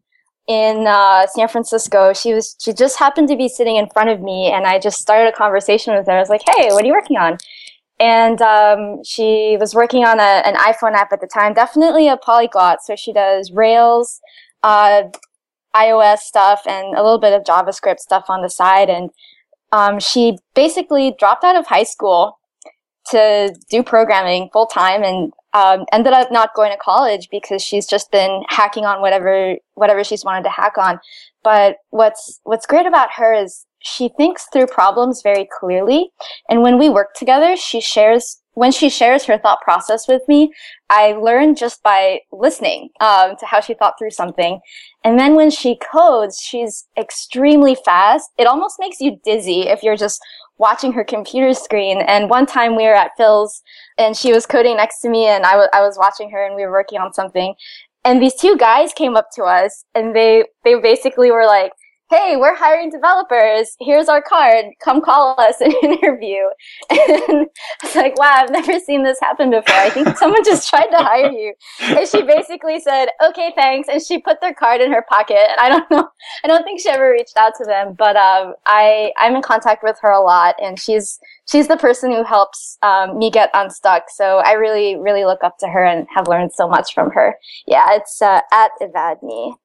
[0.48, 2.14] in uh, San Francisco.
[2.14, 5.00] She was she just happened to be sitting in front of me, and I just
[5.00, 6.14] started a conversation with her.
[6.14, 7.38] I was like, "Hey, what are you working on?"
[8.00, 11.54] And um, she was working on a, an iPhone app at the time.
[11.54, 12.84] Definitely a polyglot.
[12.84, 14.20] So she does Rails,
[14.64, 15.04] uh,
[15.76, 18.90] iOS stuff, and a little bit of JavaScript stuff on the side.
[18.90, 19.10] And
[19.72, 22.40] um, she basically dropped out of high school
[23.12, 27.86] to do programming full time and um, ended up not going to college because she's
[27.86, 31.00] just been hacking on whatever whatever she's wanted to hack on.
[31.44, 36.10] But what's what's great about her is she thinks through problems very clearly,
[36.50, 40.54] and when we work together, she shares when she shares her thought process with me,
[40.90, 44.60] I learn just by listening um, to how she thought through something.
[45.04, 48.30] And then when she codes, she's extremely fast.
[48.38, 50.22] It almost makes you dizzy if you're just
[50.58, 52.02] watching her computer screen.
[52.02, 53.62] And one time we were at Philz
[53.98, 56.56] and she was coding next to me and I, w- I was watching her and
[56.56, 57.56] we were working on something.
[58.06, 61.72] And these two guys came up to us and they, they basically were like,
[62.14, 63.76] hey, we're hiring developers.
[63.80, 64.66] Here's our card.
[64.84, 66.44] Come call us and interview.
[66.92, 67.48] And
[67.82, 69.76] I was like, wow, I've never seen this happen before.
[69.76, 71.56] I think someone just tried to hire you.
[71.82, 73.90] And she basically said, okay, thanks.
[73.90, 75.40] And she put their card in her pocket.
[75.40, 76.08] And I don't know,
[76.44, 79.82] I don't think she ever reached out to them, but, um, I, I'm in contact
[79.82, 84.04] with her a lot and she's, she's the person who helps, um, me get unstuck.
[84.10, 87.38] So I really, really look up to her and have learned so much from her.
[87.66, 89.56] Yeah, it's, uh, at Evadne.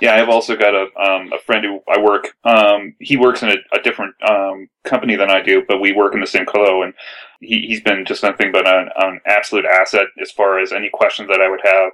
[0.00, 2.36] Yeah, I've also got a um, a friend who I work.
[2.44, 6.14] Um, he works in a, a different um, company than I do, but we work
[6.14, 6.94] in the same colo, and
[7.40, 11.28] he, has been just nothing but an, an, absolute asset as far as any questions
[11.28, 11.90] that I would have.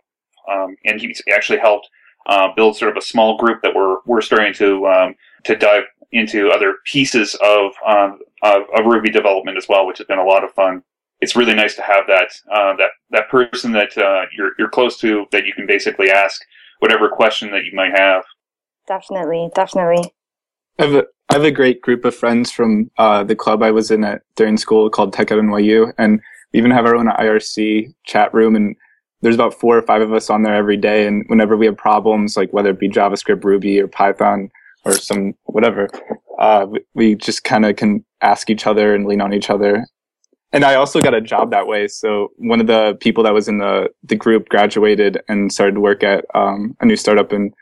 [0.50, 1.88] Um, and he's actually helped
[2.26, 5.14] uh, build sort of a small group that we're we're starting to um,
[5.44, 10.06] to dive into other pieces of, um, of, of Ruby development as well, which has
[10.06, 10.82] been a lot of fun
[11.22, 14.98] it's really nice to have that uh, that that person that uh, you're you're close
[14.98, 16.42] to that you can basically ask
[16.82, 18.24] whatever question that you might have.
[18.88, 20.12] Definitely, definitely.
[20.80, 23.70] I have a, I have a great group of friends from uh, the club I
[23.70, 26.20] was in at during school called Tech at NYU, and
[26.52, 28.56] we even have our own IRC chat room.
[28.56, 28.74] And
[29.20, 31.06] there's about four or five of us on there every day.
[31.06, 34.50] And whenever we have problems, like whether it be JavaScript, Ruby, or Python,
[34.84, 35.88] or some whatever,
[36.40, 39.86] uh, we, we just kind of can ask each other and lean on each other
[40.52, 41.88] and I also got a job that way.
[41.88, 45.80] So one of the people that was in the the group graduated and started to
[45.80, 47.52] work at um, a new startup in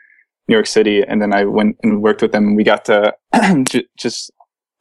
[0.47, 2.47] New York City, and then I went and worked with them.
[2.47, 3.15] And we got to
[3.97, 4.31] just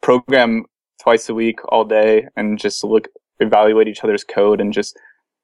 [0.03, 0.65] program
[1.01, 3.09] twice a week, all day, and just look
[3.39, 4.99] evaluate each other's code, and just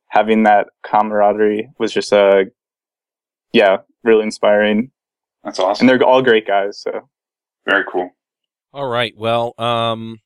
[0.09, 2.45] having that camaraderie was just a uh,
[3.53, 4.91] yeah, really inspiring.
[5.45, 5.89] That's awesome.
[5.89, 6.81] And they're all great guys.
[6.81, 7.09] So
[7.65, 8.11] very cool.
[8.73, 9.17] All right.
[9.17, 10.21] Well, um,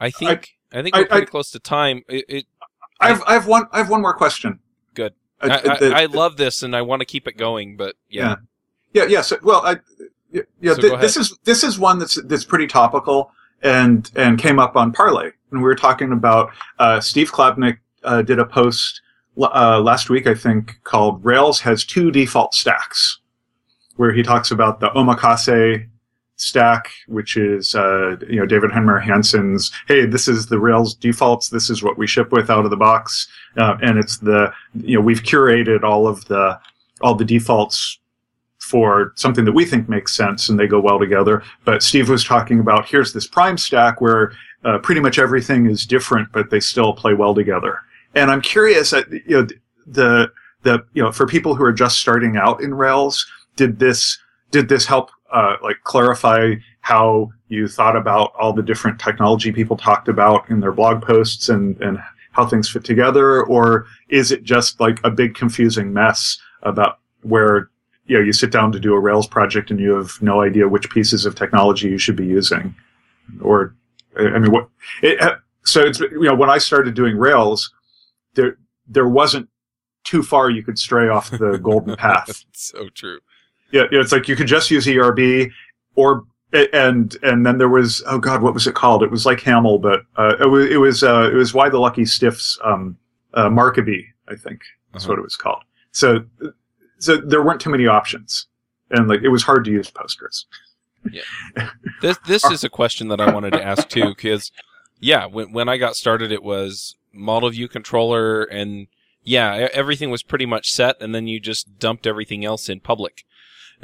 [0.00, 0.30] I think.
[0.30, 0.48] I
[0.82, 2.02] think we're I, pretty I, close to time.
[2.08, 2.46] It, it
[3.00, 4.60] I have I have one I have one more question.
[4.94, 5.14] Good.
[5.40, 8.36] Uh, I, the, I, love this and I want to keep it going, but yeah.
[8.92, 9.02] Yeah.
[9.02, 9.08] Yeah.
[9.08, 9.32] Yes.
[9.42, 9.76] well, I
[10.30, 10.74] yeah.
[10.74, 13.30] So th- this is this is one that's that's pretty topical
[13.62, 18.22] and and came up on Parley, and we were talking about uh, Steve Klabnik uh,
[18.22, 19.00] did a post
[19.38, 23.20] uh, last week I think called Rails has two default stacks,
[23.96, 25.86] where he talks about the omakase
[26.36, 29.70] stack, which is uh, you know David Heinemeier Hansson's.
[29.88, 31.48] Hey, this is the Rails defaults.
[31.48, 34.96] This is what we ship with out of the box, uh, and it's the you
[34.96, 36.58] know we've curated all of the
[37.00, 37.98] all the defaults
[38.58, 41.42] for something that we think makes sense and they go well together.
[41.64, 44.32] But Steve was talking about here's this prime stack where
[44.64, 47.80] uh, pretty much everything is different, but they still play well together.
[48.14, 49.46] And I'm curious, uh, you know,
[49.86, 50.32] the
[50.62, 53.26] the you know for people who are just starting out in Rails,
[53.56, 54.18] did this
[54.50, 59.76] did this help uh, like clarify how you thought about all the different technology people
[59.76, 61.98] talked about in their blog posts and, and
[62.30, 63.42] how things fit together?
[63.42, 67.68] Or is it just like a big confusing mess about where,
[68.06, 70.68] you know, you sit down to do a Rails project and you have no idea
[70.68, 72.72] which pieces of technology you should be using?
[73.40, 73.74] Or,
[74.16, 74.68] I mean, what,
[75.02, 77.72] it, uh, so it's, you know, when I started doing Rails,
[78.34, 78.56] there,
[78.86, 79.48] there wasn't
[80.04, 82.44] too far you could stray off the golden path.
[82.52, 83.18] so true
[83.72, 85.50] yeah, it's like you could just use ERB
[85.94, 86.24] or
[86.72, 89.80] and and then there was oh god what was it called it was like Haml,
[89.80, 92.96] but uh, it was it was uh, it was why the lucky stiffs um,
[93.34, 94.62] uh, Markaby, I think
[94.92, 95.12] that's Uh-huh.
[95.14, 95.62] what it was called.
[95.90, 96.24] So,
[96.98, 98.46] so there weren't too many options,
[98.90, 100.44] and like it was hard to use Postgres.
[101.10, 101.68] Yeah,
[102.00, 104.52] This this is a question that I wanted to ask too, because
[105.00, 108.86] yeah, when when I got started, it was model view controller, and
[109.24, 113.24] yeah, everything was pretty much set, and then you just dumped everything else in public,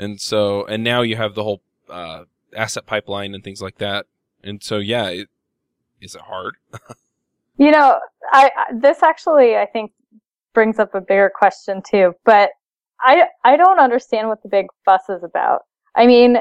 [0.01, 2.25] and so and now you have the whole uh,
[2.57, 4.07] asset pipeline and things like that,
[4.43, 5.29] and so yeah, it,
[6.01, 6.57] is it hard?
[7.61, 8.01] You know,
[8.33, 9.93] I, this actually I think
[10.55, 12.53] brings up a bigger question too, but
[13.03, 15.67] I I don't understand what the big fuss is about.
[15.95, 16.39] I mean,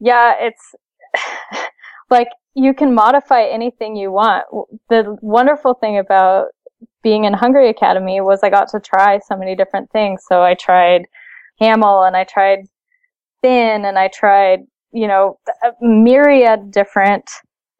[0.00, 0.74] yeah, it's
[2.10, 4.44] like you can modify anything you want.
[4.90, 6.48] The wonderful thing about
[7.02, 10.24] being in Hungry Academy was I got to try so many different things.
[10.28, 11.06] So I tried
[11.58, 12.66] Haml and I tried
[13.42, 14.60] Thin and I tried,
[14.92, 17.28] you know, a myriad different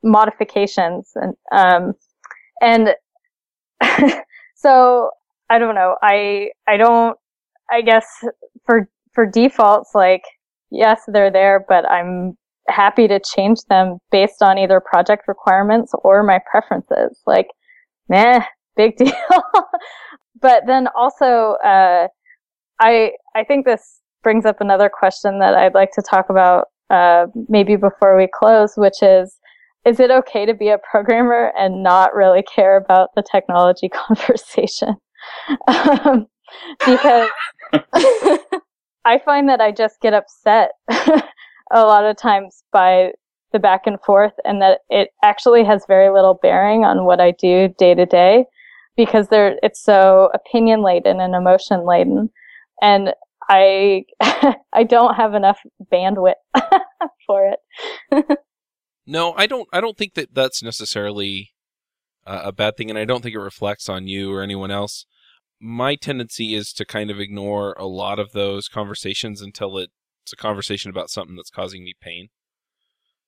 [0.02, 1.92] modifications and um
[2.62, 2.94] and
[4.56, 5.10] so
[5.48, 5.96] I don't know.
[6.02, 7.18] I I don't
[7.70, 8.06] I guess
[8.64, 10.22] for for defaults like
[10.70, 12.36] yes, they're there, but I'm
[12.68, 17.20] happy to change them based on either project requirements or my preferences.
[17.26, 17.48] Like,
[18.08, 18.42] meh,
[18.76, 19.12] big deal.
[20.40, 22.08] but then also, uh,
[22.80, 27.26] I, I think this brings up another question that I'd like to talk about, uh,
[27.48, 29.38] maybe before we close, which is,
[29.86, 34.96] is it okay to be a programmer and not really care about the technology conversation?
[35.68, 36.26] um,
[36.86, 37.28] because
[39.04, 43.12] I find that I just get upset a lot of times by
[43.52, 47.32] the back and forth and that it actually has very little bearing on what I
[47.32, 48.44] do day to day
[48.96, 52.30] because there it's so opinion laden and emotion laden
[52.80, 53.12] and
[53.50, 54.04] I
[54.72, 55.58] I don't have enough
[55.92, 56.34] bandwidth
[57.26, 58.38] for it.
[59.06, 59.68] No, I don't.
[59.72, 61.50] I don't think that that's necessarily
[62.24, 65.04] uh, a bad thing, and I don't think it reflects on you or anyone else.
[65.60, 70.36] My tendency is to kind of ignore a lot of those conversations until it's a
[70.36, 72.28] conversation about something that's causing me pain.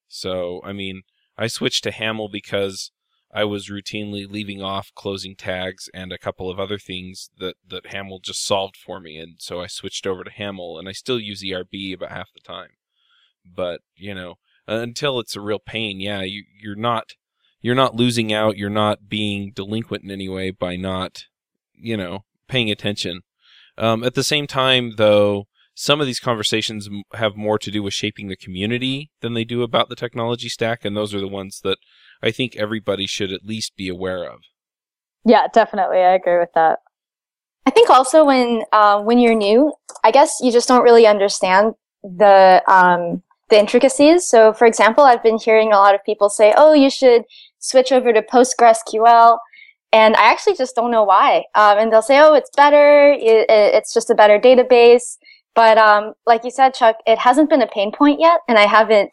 [0.06, 1.02] So, I mean,
[1.36, 2.92] I switched to Haml because
[3.32, 7.86] I was routinely leaving off closing tags and a couple of other things that, that
[7.86, 9.16] Haml just solved for me.
[9.16, 12.40] And so I switched over to Haml and I still use ERB about half the
[12.40, 12.70] time.
[13.44, 14.34] But, you know,
[14.68, 17.14] until it's a real pain, yeah, you, you're not,
[17.62, 18.58] you're not losing out.
[18.58, 21.24] You're not being delinquent in any way by not,
[21.72, 23.22] you know, paying attention.
[23.78, 27.94] Um, at the same time, though, some of these conversations have more to do with
[27.94, 31.60] shaping the community than they do about the technology stack, and those are the ones
[31.64, 31.78] that
[32.22, 34.40] I think everybody should at least be aware of.
[35.24, 35.98] Yeah, definitely.
[35.98, 36.80] I agree with that.
[37.66, 41.74] I think also when uh, when you're new, I guess you just don't really understand
[42.02, 44.26] the um, the intricacies.
[44.26, 47.22] So, for example, I've been hearing a lot of people say, "Oh, you should
[47.58, 49.38] switch over to PostgreSQL,"
[49.92, 51.44] and I actually just don't know why.
[51.54, 53.12] Um, and they'll say, "Oh, it's better.
[53.12, 55.18] It, it's just a better database."
[55.54, 58.66] But um, like you said, Chuck, it hasn't been a pain point yet, and I
[58.66, 59.12] haven't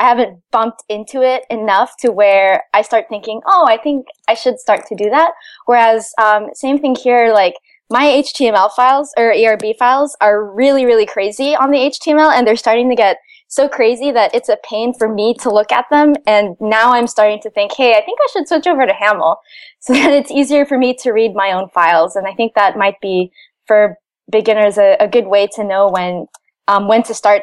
[0.00, 4.34] I haven't bumped into it enough to where I start thinking, "Oh, I think I
[4.34, 5.32] should start to do that."
[5.66, 7.54] Whereas, um, same thing here, like
[7.90, 12.56] my HTML files or ERB files are really, really crazy on the HTML and they're
[12.56, 16.14] starting to get so crazy that it's a pain for me to look at them.
[16.24, 19.36] And now I'm starting to think, hey, I think I should switch over to Haml
[19.80, 22.14] so that it's easier for me to read my own files.
[22.14, 23.32] And I think that might be
[23.66, 23.96] for
[24.30, 26.26] beginners a, a good way to know when,
[26.68, 27.42] um, when to start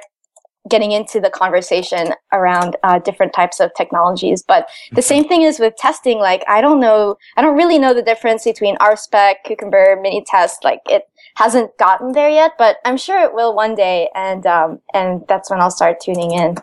[0.70, 4.43] getting into the conversation around uh, different types of technologies.
[4.43, 6.20] But the same thing is with testing.
[6.20, 10.63] Like, I don't know, I don't really know the difference between RSpec, Cucumber, Minitest.
[10.63, 11.03] Like, it
[11.36, 14.09] hasn't gotten there yet, but I'm sure it will one day.
[14.15, 16.57] And, um, and that's when I'll start tuning in.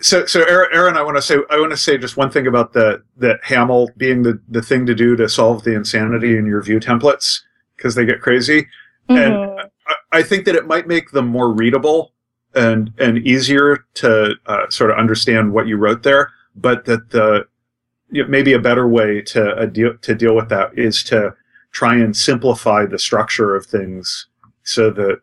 [0.00, 2.46] So, so Erin, Erin, I want to say, I want to say just one thing
[2.46, 6.46] about the that Haml being the the thing to do to solve the insanity in
[6.46, 7.42] your view templates
[7.76, 8.66] because they get crazy,
[9.10, 9.26] Mhm.
[9.26, 12.14] and I, I think that it might make them more readable
[12.58, 16.30] and and easier to uh, sort of understand what you wrote there.
[16.56, 17.46] But that the
[18.10, 21.34] you know, maybe a better way to uh, deal to deal with that is to
[21.72, 24.26] try and simplify the structure of things
[24.64, 25.20] so that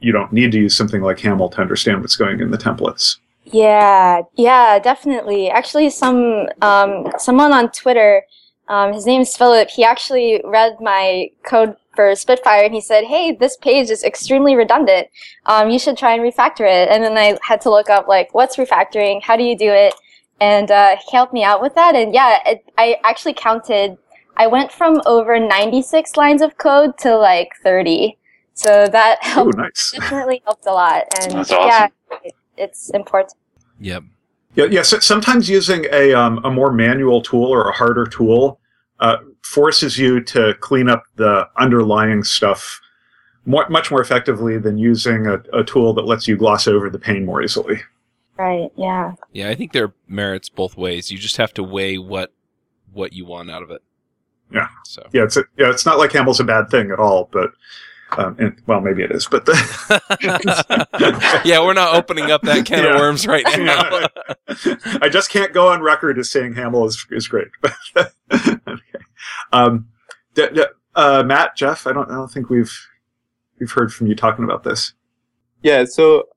[0.00, 3.18] you don't need to use something like Haml to understand what's going in the templates.
[3.44, 5.50] Yeah, yeah, definitely.
[5.50, 8.22] Actually, some um, someone on Twitter,
[8.68, 9.68] um, his name is Philip.
[9.70, 14.56] He actually read my code for Spitfire, and he said, "Hey, this page is extremely
[14.56, 15.08] redundant.
[15.44, 18.32] Um, you should try and refactor it." And then I had to look up like,
[18.32, 19.22] what's refactoring?
[19.22, 19.94] How do you do it?
[20.40, 21.94] And uh, he helped me out with that.
[21.94, 23.98] And yeah, it, I actually counted.
[24.38, 28.16] I went from over 96 lines of code to like 30.
[28.54, 29.92] So that helped nice.
[29.92, 31.04] definitely helped a lot.
[31.20, 32.24] And That's yeah, awesome.
[32.24, 33.34] it, it's important.
[33.80, 34.04] Yep.
[34.54, 34.82] Yeah, yeah.
[34.82, 38.58] So sometimes using a um, a more manual tool or a harder tool
[39.00, 42.80] uh, forces you to clean up the underlying stuff
[43.46, 46.98] more, much more effectively than using a, a tool that lets you gloss over the
[46.98, 47.80] pain more easily.
[48.38, 48.70] Right.
[48.76, 49.12] Yeah.
[49.32, 51.10] Yeah, I think there are merits both ways.
[51.10, 52.32] You just have to weigh what
[52.92, 53.82] what you want out of it.
[54.52, 54.68] Yeah.
[54.84, 57.50] So Yeah, it's a, yeah, it's not like Haml's a bad thing at all, but
[58.18, 59.54] um, and, well, maybe it is, but the,
[61.44, 62.94] yeah, we're not opening up that can Yeah.
[62.94, 64.06] of worms right now.
[65.00, 67.48] I just can't go on record as saying Hamill is is great.
[69.52, 69.88] Um,
[70.34, 70.64] d- d-
[70.94, 72.72] uh, Matt, Jeff, I don't, I don't think we've
[73.58, 74.94] we've heard from you talking about this.
[75.62, 76.28] Yeah, so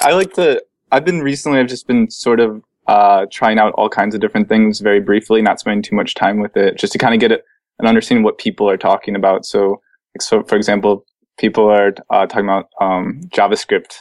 [0.00, 0.62] I like to.
[0.90, 1.58] I've been recently.
[1.58, 5.40] I've just been sort of uh, trying out all kinds of different things very briefly,
[5.40, 7.44] not spending too much time with it, just to kind of get
[7.78, 9.46] an understanding what people are talking about.
[9.46, 9.80] So,
[10.14, 11.06] like, so for example,
[11.38, 13.98] people are uh, talking about um, JavaScript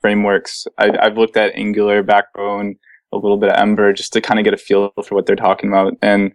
[0.00, 0.66] frameworks.
[0.78, 2.76] I, I've looked at Angular, Backbone,
[3.12, 5.36] a little bit of Ember, just to kind of get a feel for what they're
[5.36, 5.94] talking about.
[6.02, 6.32] And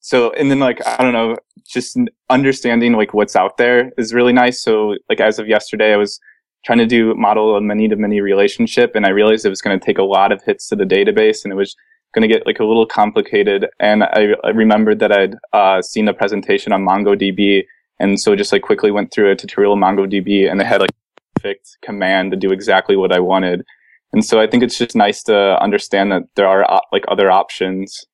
[0.00, 1.36] so, and then like I don't know,
[1.66, 1.96] just
[2.28, 4.62] understanding like what's out there is really nice.
[4.62, 6.18] So, like as of yesterday, I was
[6.64, 9.78] trying to do model a many to many relationship and I realized it was going
[9.78, 11.74] to take a lot of hits to the database and it was
[12.14, 13.66] going to get like a little complicated.
[13.78, 17.64] And I, I remembered that I'd uh, seen a presentation on MongoDB.
[17.98, 20.90] And so just like quickly went through a tutorial on MongoDB and it had like
[21.36, 23.64] perfect command to do exactly what I wanted.
[24.12, 28.06] And so I think it's just nice to understand that there are like other options.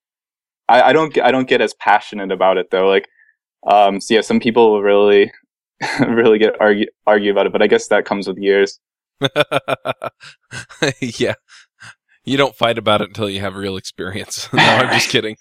[0.69, 2.89] I, I don't get, I don't get as passionate about it though.
[2.89, 3.09] Like,
[3.67, 5.33] um, so yeah, some people really
[6.01, 8.79] really get argue argue about it, but I guess that comes with years.
[11.01, 11.35] yeah.
[12.25, 14.49] You don't fight about it until you have real experience.
[14.53, 15.37] no, I'm just kidding.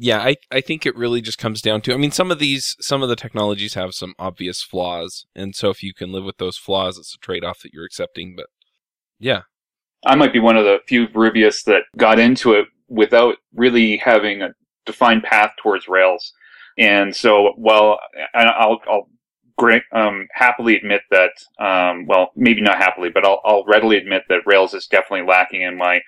[0.00, 2.76] Yeah, I, I think it really just comes down to I mean some of these
[2.80, 6.38] some of the technologies have some obvious flaws, and so if you can live with
[6.38, 8.34] those flaws, it's a trade off that you're accepting.
[8.36, 8.46] But
[9.18, 9.42] yeah.
[10.06, 14.42] I might be one of the few Rubyists that got into it without really having
[14.42, 14.50] a
[14.88, 16.32] defined path towards Rails.
[16.78, 19.08] And so, and I'll, I'll
[19.92, 24.46] um, happily admit that, um, well, maybe not happily, but I'll, I'll readily admit that
[24.46, 26.00] Rails is definitely lacking in my,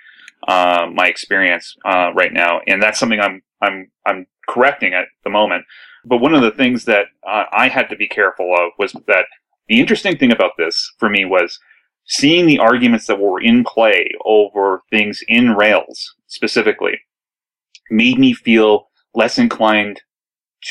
[0.49, 2.61] uh, my experience, uh, right now.
[2.67, 5.65] And that's something I'm, I'm, I'm correcting at the moment.
[6.05, 9.27] But one of the things that uh, I had to be careful of was that
[9.69, 11.59] the interesting thing about this for me was
[12.07, 17.01] seeing the arguments that were in play over things in Rails specifically
[17.91, 20.01] made me feel less inclined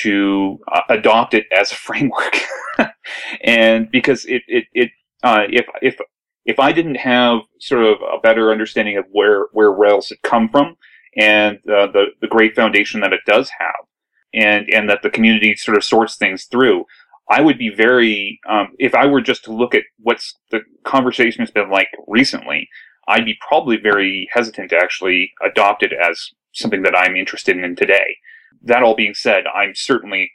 [0.01, 2.35] to uh, adopt it as a framework.
[3.43, 4.89] and because it, it, it,
[5.23, 5.97] uh, if, if,
[6.45, 10.49] if I didn't have sort of a better understanding of where, where Rails had come
[10.49, 10.75] from
[11.17, 13.85] and uh, the, the great foundation that it does have
[14.33, 16.85] and, and that the community sort of sorts things through,
[17.29, 21.41] I would be very, um, if I were just to look at what's the conversation
[21.41, 22.67] has been like recently,
[23.07, 27.75] I'd be probably very hesitant to actually adopt it as something that I'm interested in
[27.75, 28.17] today.
[28.63, 30.31] That all being said, I'm certainly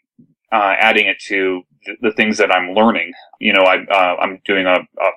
[0.52, 3.12] uh, adding it to the, the, things that I'm learning.
[3.40, 5.08] You know, I, uh, I'm doing a, a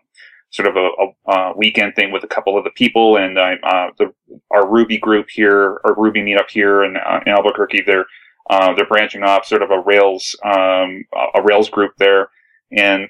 [0.49, 3.59] sort of a, a, a, weekend thing with a couple of the people, and I'm
[3.63, 4.13] uh, the,
[4.51, 7.83] our Ruby group here, our Ruby meetup here in, uh, in Albuquerque.
[7.85, 8.05] They're
[8.49, 11.03] uh, they're branching off sort of a Rails um,
[11.35, 12.29] a Rails group there,
[12.71, 13.07] and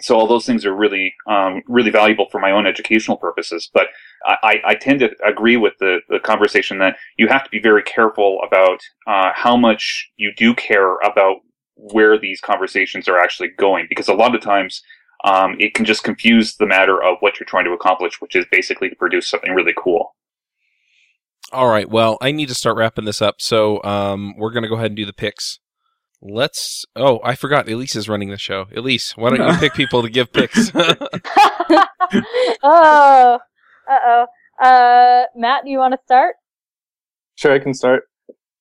[0.00, 3.68] so all those things are really um, really valuable for my own educational purposes.
[3.72, 3.88] But
[4.24, 7.82] I, I tend to agree with the, the conversation that you have to be very
[7.82, 11.36] careful about uh, how much you do care about
[11.74, 14.82] where these conversations are actually going, because a lot of times
[15.24, 18.46] um, it can just confuse the matter of what you're trying to accomplish, which is
[18.50, 20.14] basically to produce something really cool.
[21.52, 21.88] All right.
[21.88, 24.96] Well, I need to start wrapping this up, so um, we're gonna go ahead and
[24.96, 25.60] do the picks.
[26.20, 26.84] Let's.
[26.96, 27.68] Oh, I forgot.
[27.68, 28.66] Elise is running the show.
[28.74, 30.72] Elise, why don't you pick people to give picks?
[32.62, 33.38] oh,
[33.88, 34.26] uh oh.
[34.60, 36.34] Uh, Matt, do you want to start?
[37.36, 38.04] Sure, I can start.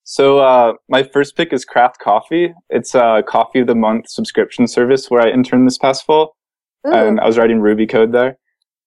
[0.04, 2.54] So uh, my first pick is Craft Coffee.
[2.70, 6.36] It's a coffee of the month subscription service where I interned this past fall,
[6.88, 6.94] Ooh.
[6.94, 8.38] and I was writing Ruby code there.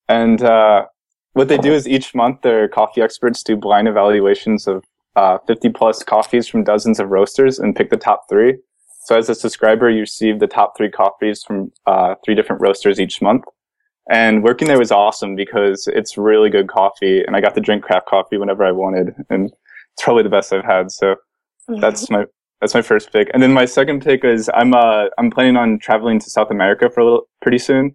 [0.09, 0.87] And uh,
[1.33, 4.85] what they do is each month their coffee experts do blind evaluations of
[5.17, 8.57] uh, 50 plus coffees from dozens of roasters and pick the top three.
[9.05, 13.01] So as a subscriber, you receive the top three coffees from uh, three different roasters
[13.01, 13.45] each month.
[14.11, 17.85] And working there was awesome because it's really good coffee, and I got to drink
[17.85, 20.91] craft coffee whenever I wanted, and it's probably the best I've had.
[20.91, 21.15] So
[21.81, 22.25] that's my
[22.61, 23.31] that's my first pick.
[23.33, 26.91] And then my second pick is I'm uh I'm planning on traveling to South America
[26.91, 27.95] for a little pretty soon,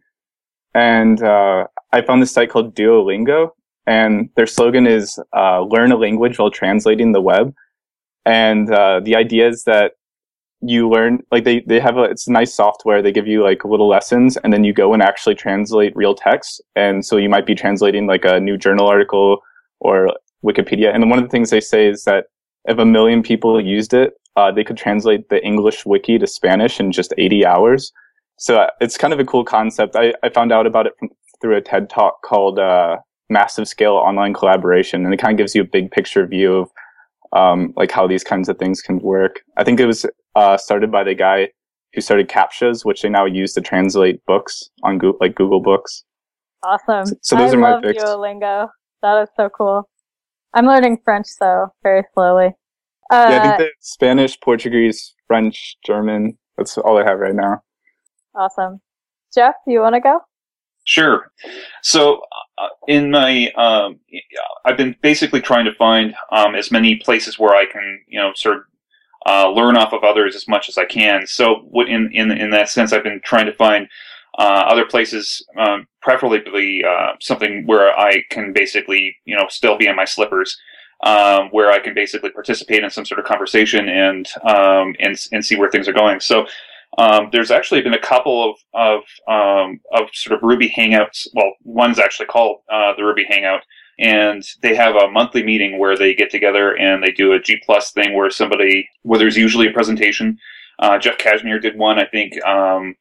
[0.74, 3.50] and uh, I found this site called Duolingo,
[3.88, 7.54] and their slogan is uh, "Learn a language while translating the web."
[8.26, 9.94] And uh, the idea is that
[10.62, 13.02] you learn like they they have a it's a nice software.
[13.02, 16.62] They give you like little lessons, and then you go and actually translate real text.
[16.76, 19.42] And so you might be translating like a new journal article
[19.80, 20.12] or
[20.44, 20.94] Wikipedia.
[20.94, 22.26] And one of the things they say is that
[22.66, 26.80] if a million people used it, uh, they could translate the English wiki to Spanish
[26.80, 27.92] in just 80 hours.
[28.38, 29.96] So uh, it's kind of a cool concept.
[29.96, 31.10] I, I found out about it from,
[31.42, 32.98] through a TED talk called uh,
[33.30, 36.70] Massive Scale Online Collaboration, and it kind of gives you a big picture view of
[37.34, 39.42] um, like how these kinds of things can work.
[39.58, 40.06] I think it was
[40.36, 41.50] uh, started by the guy
[41.94, 46.04] who started CAPTCHAs, which they now use to translate books on Go- like Google Books.
[46.64, 47.06] Awesome.
[47.06, 48.04] So, so those I are my love picks.
[48.04, 48.70] Duolingo.
[49.02, 49.90] That is so cool.
[50.54, 52.48] I'm learning French though, very slowly.
[53.12, 56.38] Uh, yeah, I think that Spanish, Portuguese, French, German.
[56.58, 57.62] That's all I have right now.
[58.34, 58.80] awesome.
[59.34, 60.20] Jeff, you want to go?
[60.86, 61.32] Sure.
[61.82, 62.22] So,
[62.58, 64.00] uh, in my, um,
[64.64, 68.32] I've been basically trying to find um, as many places where I can, you know,
[68.36, 68.64] sort of
[69.28, 71.26] uh, learn off of others as much as I can.
[71.26, 73.88] So, in in in that sense, I've been trying to find
[74.38, 79.88] uh, other places, um, preferably uh, something where I can basically, you know, still be
[79.88, 80.58] in my slippers.
[81.04, 85.46] Um, where I can basically participate in some sort of conversation and um, and and
[85.46, 86.22] see where things are going.
[86.22, 86.48] So
[86.98, 91.28] um, there's actually been a couple of of um, of sort of Ruby Hangouts.
[91.34, 93.62] Well, one's actually called uh, the Ruby Hangout,
[94.00, 97.62] and they have a monthly meeting where they get together and they do a G
[97.66, 100.38] plus thing where somebody where there's usually a presentation.
[100.80, 102.96] Uh, Jeff Casimir did one, I think, um,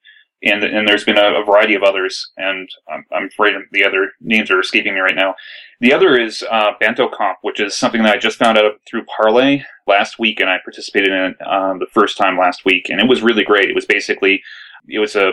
[0.45, 4.13] and and there's been a, a variety of others, and I'm, I'm afraid the other
[4.21, 5.35] names are escaping me right now.
[5.81, 9.65] The other is uh, Comp, which is something that I just found out through Parley
[9.87, 13.09] last week, and I participated in it um, the first time last week, and it
[13.09, 13.69] was really great.
[13.69, 14.43] It was basically,
[14.89, 15.33] it was a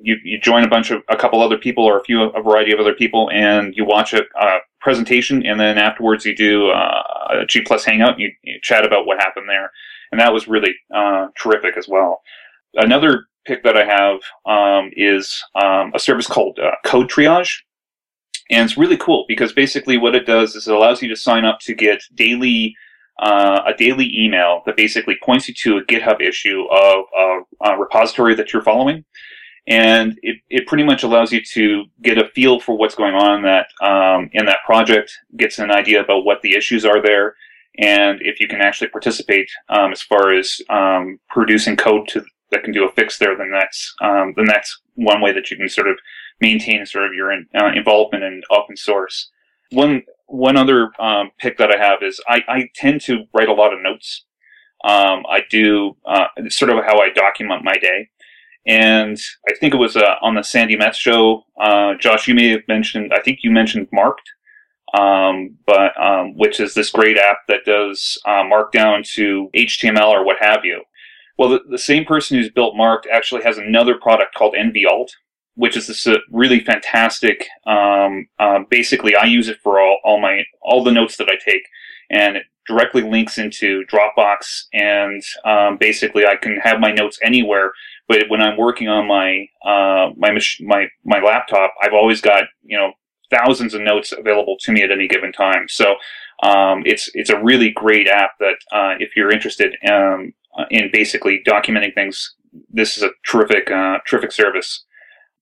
[0.00, 2.72] you, you join a bunch of a couple other people or a few a variety
[2.72, 7.02] of other people, and you watch a, a presentation, and then afterwards you do uh,
[7.42, 9.70] a G plus hangout, and you, you, chat about what happened there,
[10.10, 12.22] and that was really uh, terrific as well.
[12.74, 17.62] Another pick that I have um, is um, a service called uh, Code Triage.
[18.50, 21.44] And it's really cool because basically what it does is it allows you to sign
[21.44, 22.74] up to get daily
[23.18, 27.78] uh, a daily email that basically points you to a GitHub issue of a, a
[27.78, 29.04] repository that you're following,
[29.66, 33.36] and it, it pretty much allows you to get a feel for what's going on
[33.36, 37.34] in that um, in that project, gets an idea about what the issues are there,
[37.78, 42.64] and if you can actually participate um, as far as um, producing code to that
[42.64, 45.68] can do a fix there, then that's um, then that's one way that you can
[45.68, 45.98] sort of
[46.40, 49.30] maintain sort of your uh, involvement in open source.
[49.70, 53.54] One one other um, pick that I have is I, I tend to write a
[53.54, 54.24] lot of notes.
[54.84, 58.08] Um, I do uh, sort of how I document my day,
[58.66, 59.18] and
[59.48, 61.44] I think it was uh, on the Sandi Metz show.
[61.60, 63.12] Uh, Josh, you may have mentioned.
[63.12, 64.30] I think you mentioned Marked,
[64.94, 70.24] um, but um, which is this great app that does uh, markdown to HTML or
[70.24, 70.82] what have you.
[71.38, 75.10] Well, the, the same person who's built Marked actually has another product called NVAlt,
[75.54, 77.46] which is this uh, really fantastic.
[77.66, 81.36] Um, uh, basically, I use it for all, all my all the notes that I
[81.42, 81.62] take,
[82.10, 84.64] and it directly links into Dropbox.
[84.72, 87.72] And um, basically, I can have my notes anywhere.
[88.08, 92.44] But when I'm working on my uh, my mach- my my laptop, I've always got
[92.64, 92.92] you know
[93.30, 95.66] thousands of notes available to me at any given time.
[95.68, 95.94] So
[96.42, 99.76] um, it's it's a really great app that uh, if you're interested
[100.58, 102.34] um, in basically documenting things,
[102.70, 104.84] this is a terrific uh, terrific service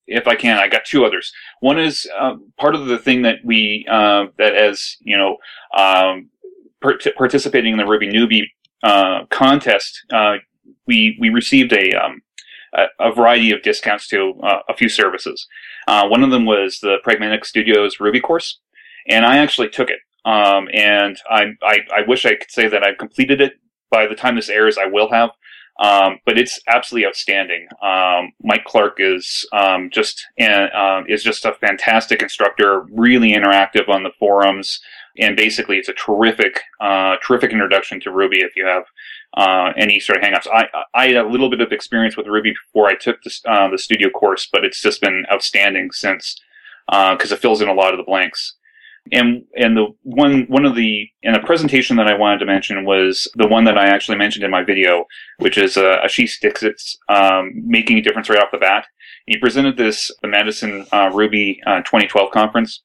[0.07, 1.33] if I can, I got two others.
[1.61, 5.37] One is uh, part of the thing that we uh, that as you know
[5.77, 6.29] um,
[6.81, 8.45] part- participating in the Ruby Newbie
[8.83, 10.37] uh, contest, uh,
[10.87, 12.23] we we received a, um,
[13.01, 15.47] a, variety of discounts to uh, a few services.
[15.89, 18.61] Uh, one of them was the Pragmatic Studios Ruby course,
[19.09, 19.99] and I actually took it.
[20.25, 23.55] Um, and I, I I wish I could say that I've completed it.
[23.97, 25.31] By the time this airs, I will have.
[25.79, 27.67] Um, but it's absolutely outstanding.
[27.83, 34.03] Um, Mike Clark is um, just uh, is just a fantastic instructor, really interactive on
[34.03, 34.81] the forums,
[35.19, 38.85] and basically it's a terrific uh, terrific introduction to Ruby if you have
[39.37, 40.47] uh, any sort of hangups.
[40.53, 43.69] I I had a little bit of experience with Ruby before I took this, uh,
[43.69, 46.37] the studio course, but it's just been outstanding since
[46.87, 48.57] because it fills in a lot of the blanks.
[49.13, 52.85] And and the one one of the in a presentation that I wanted to mention
[52.85, 55.05] was the one that I actually mentioned in my video,
[55.39, 58.87] which is uh, Ashish Dixit's um, making a difference right off the bat.
[59.27, 62.83] He presented this the Madison uh, Ruby uh, 2012 conference,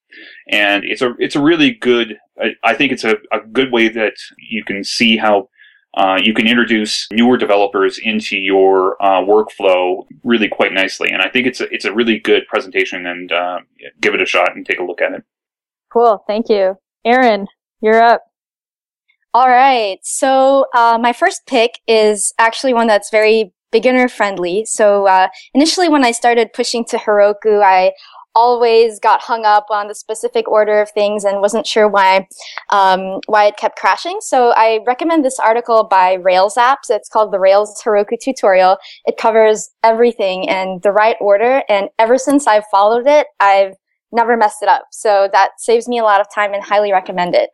[0.50, 2.18] and it's a it's a really good.
[2.40, 5.50] I, I think it's a, a good way that you can see how
[5.96, 11.10] uh, you can introduce newer developers into your uh, workflow really quite nicely.
[11.10, 13.60] And I think it's a, it's a really good presentation and uh,
[14.00, 15.24] give it a shot and take a look at it.
[15.92, 16.24] Cool.
[16.28, 16.76] Thank you.
[17.06, 17.48] Erin,
[17.82, 18.24] you're up.
[19.34, 19.98] All right.
[20.04, 24.66] So, uh, my first pick is actually one that's very beginner friendly.
[24.66, 27.94] So uh, initially, when I started pushing to Heroku, I
[28.34, 32.28] always got hung up on the specific order of things and wasn't sure why
[32.72, 34.20] um, why it kept crashing.
[34.22, 36.90] So I recommend this article by RailsApps.
[36.90, 38.78] It's called the Rails Heroku tutorial.
[39.06, 43.76] It covers everything in the right order, and ever since I've followed it, I've
[44.12, 44.88] never messed it up.
[44.92, 47.50] So that saves me a lot of time and highly recommend it.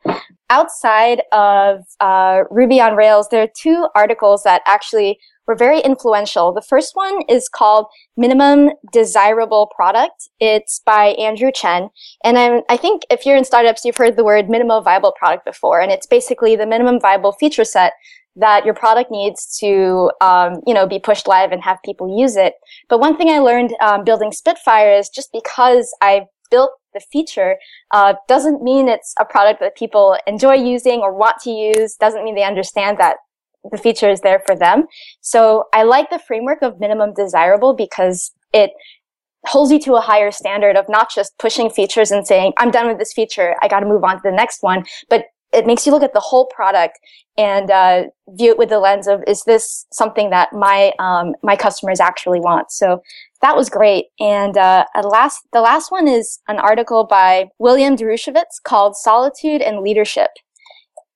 [0.50, 6.54] Outside of uh, Ruby on Rails, there are two articles that actually were very influential.
[6.54, 10.30] The first one is called Minimum Desirable Product.
[10.40, 11.90] It's by Andrew Chen.
[12.24, 15.46] And I'm, I think if you're in startups, you've heard the word minimum viable product
[15.46, 15.80] before.
[15.80, 17.94] And it's basically the minimum viable feature set
[18.36, 22.36] that your product needs to, um, you know, be pushed live and have people use
[22.36, 22.54] it.
[22.88, 27.58] But one thing I learned um, building Spitfire is just because I built the feature
[27.94, 31.96] uh, doesn't mean it's a product that people enjoy using or want to use.
[31.96, 33.18] Doesn't mean they understand that
[33.72, 34.86] the feature is there for them.
[35.22, 38.72] So I like the framework of minimum desirable because it
[39.46, 42.88] holds you to a higher standard of not just pushing features and saying, I'm done
[42.88, 43.56] with this feature.
[43.62, 44.86] I got to move on to the next one.
[45.10, 45.26] But
[45.58, 47.00] it makes you look at the whole product
[47.38, 51.56] and uh, view it with the lens of, is this something that my um, my
[51.56, 52.72] customers actually want?
[52.72, 53.02] So
[53.42, 54.06] that was great.
[54.20, 59.82] And uh, last, the last one is an article by William Deresiewicz called "Solitude and
[59.82, 60.32] Leadership,"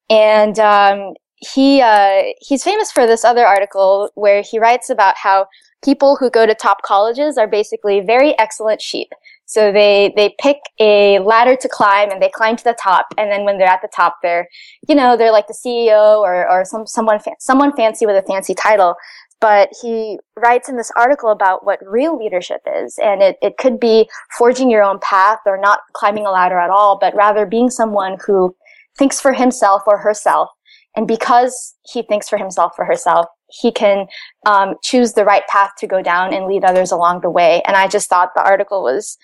[0.09, 5.47] and um, he uh, he's famous for this other article where he writes about how
[5.83, 9.09] people who go to top colleges are basically very excellent sheep.
[9.51, 13.29] So they they pick a ladder to climb and they climb to the top, and
[13.29, 14.47] then when they're at the top, they're
[14.87, 18.25] you know they're like the CEO or or some someone fa- someone fancy with a
[18.25, 18.95] fancy title.
[19.41, 23.77] But he writes in this article about what real leadership is, and it it could
[23.77, 27.69] be forging your own path or not climbing a ladder at all, but rather being
[27.69, 28.55] someone who
[28.97, 30.47] thinks for himself or herself.
[30.95, 34.07] And because he thinks for himself or herself, he can
[34.45, 37.61] um, choose the right path to go down and lead others along the way.
[37.65, 39.17] And I just thought the article was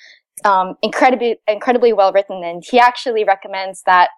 [0.46, 2.44] um, incredibly, incredibly well written.
[2.44, 4.10] And he actually recommends that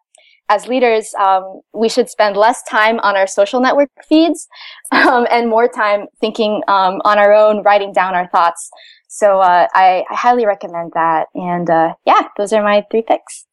[0.49, 4.47] as leaders, um, we should spend less time on our social network feeds
[4.91, 8.69] um, and more time thinking um, on our own, writing down our thoughts.
[9.07, 11.27] So uh, I, I, highly recommend that.
[11.33, 13.45] And uh, yeah, those are my three picks.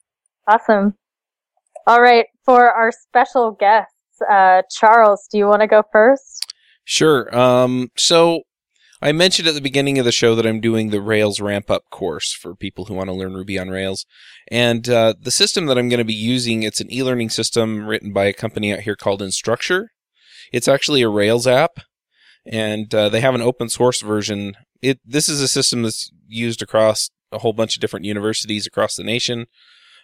[0.46, 0.94] Awesome.
[1.86, 6.52] All right, for our special guests, uh, Charles, do you want to go first?
[6.84, 7.36] Sure.
[7.36, 8.42] Um, so
[9.02, 11.90] I mentioned at the beginning of the show that I'm doing the Rails ramp up
[11.90, 14.06] course for people who want to learn Ruby on Rails.
[14.48, 18.12] And uh, the system that I'm going to be using, it's an e-learning system written
[18.12, 19.88] by a company out here called Instructure.
[20.52, 21.80] It's actually a Rails app,
[22.46, 24.54] and uh, they have an open source version.
[24.80, 28.94] It this is a system that's used across a whole bunch of different universities across
[28.94, 29.46] the nation.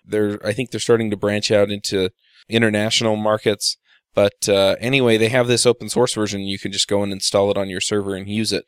[0.05, 2.11] They're I think they're starting to branch out into
[2.49, 3.77] international markets.
[4.15, 6.43] But uh, anyway, they have this open source version.
[6.43, 8.65] You can just go and install it on your server and use it.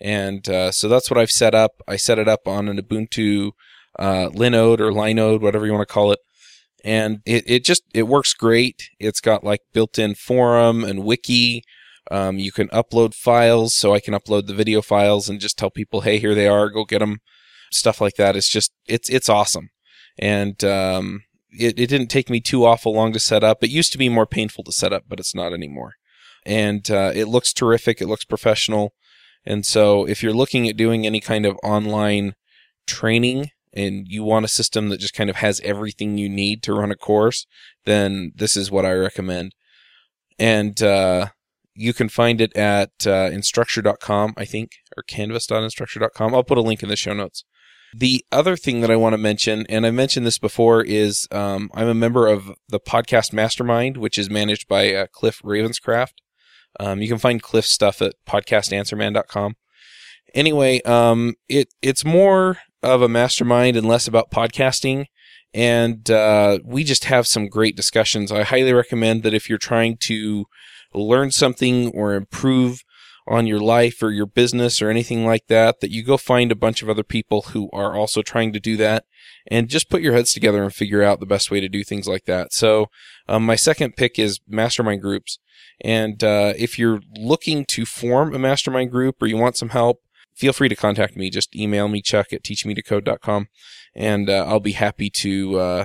[0.00, 1.72] And uh, so that's what I've set up.
[1.86, 3.52] I set it up on an Ubuntu
[3.98, 6.20] uh, Linode or Linode, whatever you want to call it.
[6.84, 8.90] And it, it just it works great.
[9.00, 11.64] It's got like built-in forum and wiki.
[12.10, 15.70] Um, you can upload files, so I can upload the video files and just tell
[15.70, 16.70] people, "Hey, here they are.
[16.70, 17.18] Go get them."
[17.72, 18.36] Stuff like that.
[18.36, 19.70] It's just it's it's awesome
[20.18, 23.62] and um, it, it didn't take me too awful long to set up.
[23.62, 25.94] It used to be more painful to set up, but it's not anymore.
[26.44, 28.00] And uh, it looks terrific.
[28.00, 28.94] It looks professional.
[29.44, 32.34] And so, if you're looking at doing any kind of online
[32.86, 36.74] training and you want a system that just kind of has everything you need to
[36.74, 37.46] run a course,
[37.84, 39.54] then this is what I recommend.
[40.38, 41.28] And uh,
[41.74, 46.34] you can find it at uh, instructure.com, I think, or canvas.instructure.com.
[46.34, 47.44] I'll put a link in the show notes.
[47.94, 51.70] The other thing that I want to mention, and I mentioned this before, is um,
[51.74, 56.12] I'm a member of the Podcast Mastermind, which is managed by uh, Cliff Ravenscraft.
[56.78, 59.56] Um, you can find Cliff's stuff at podcastanswerman.com.
[60.34, 65.06] Anyway, um, it it's more of a mastermind and less about podcasting,
[65.54, 68.30] and uh, we just have some great discussions.
[68.30, 70.44] I highly recommend that if you're trying to
[70.94, 72.82] learn something or improve
[73.28, 76.56] on your life or your business or anything like that, that you go find a
[76.56, 79.04] bunch of other people who are also trying to do that
[79.46, 82.08] and just put your heads together and figure out the best way to do things
[82.08, 82.52] like that.
[82.52, 82.86] So,
[83.28, 85.38] um, my second pick is mastermind groups.
[85.80, 90.00] And uh, if you're looking to form a mastermind group or you want some help,
[90.34, 91.30] feel free to contact me.
[91.30, 93.48] Just email me, chuck at teachmetocode.com,
[93.94, 95.84] and uh, I'll be happy to, uh,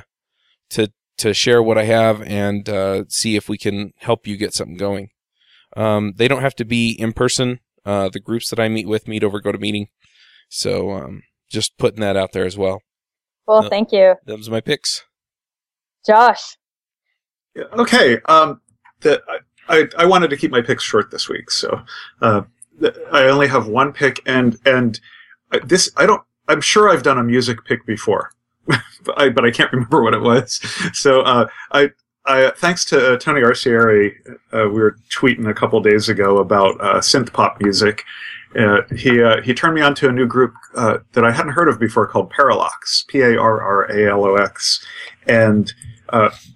[0.71, 4.53] to, to share what I have and uh, see if we can help you get
[4.53, 5.09] something going.
[5.75, 7.59] Um, they don't have to be in person.
[7.85, 9.87] Uh, the groups that I meet with meet over GoToMeeting.
[10.49, 12.81] So um, just putting that out there as well.
[13.45, 14.15] Well, uh, thank you.
[14.25, 15.03] Those are my picks.
[16.05, 16.57] Josh.
[17.55, 18.19] Yeah, okay.
[18.25, 18.61] Um,
[19.01, 19.21] the,
[19.69, 21.81] I, I wanted to keep my picks short this week, so
[22.21, 22.41] uh,
[23.11, 24.99] I only have one pick, and and
[25.65, 26.21] this I don't.
[26.47, 28.31] I'm sure I've done a music pick before,
[28.67, 28.81] but
[29.17, 30.59] I but I can't remember what it was.
[30.93, 31.91] So uh, I.
[32.25, 34.15] I, thanks to uh, Tony Arcieri,
[34.53, 38.03] uh, we were tweeting a couple days ago about uh, synth pop music.
[38.57, 41.79] Uh, he he turned me on to a new group that I hadn't heard of
[41.79, 44.85] before called Parralox, P A R R A L O X,
[45.27, 45.73] and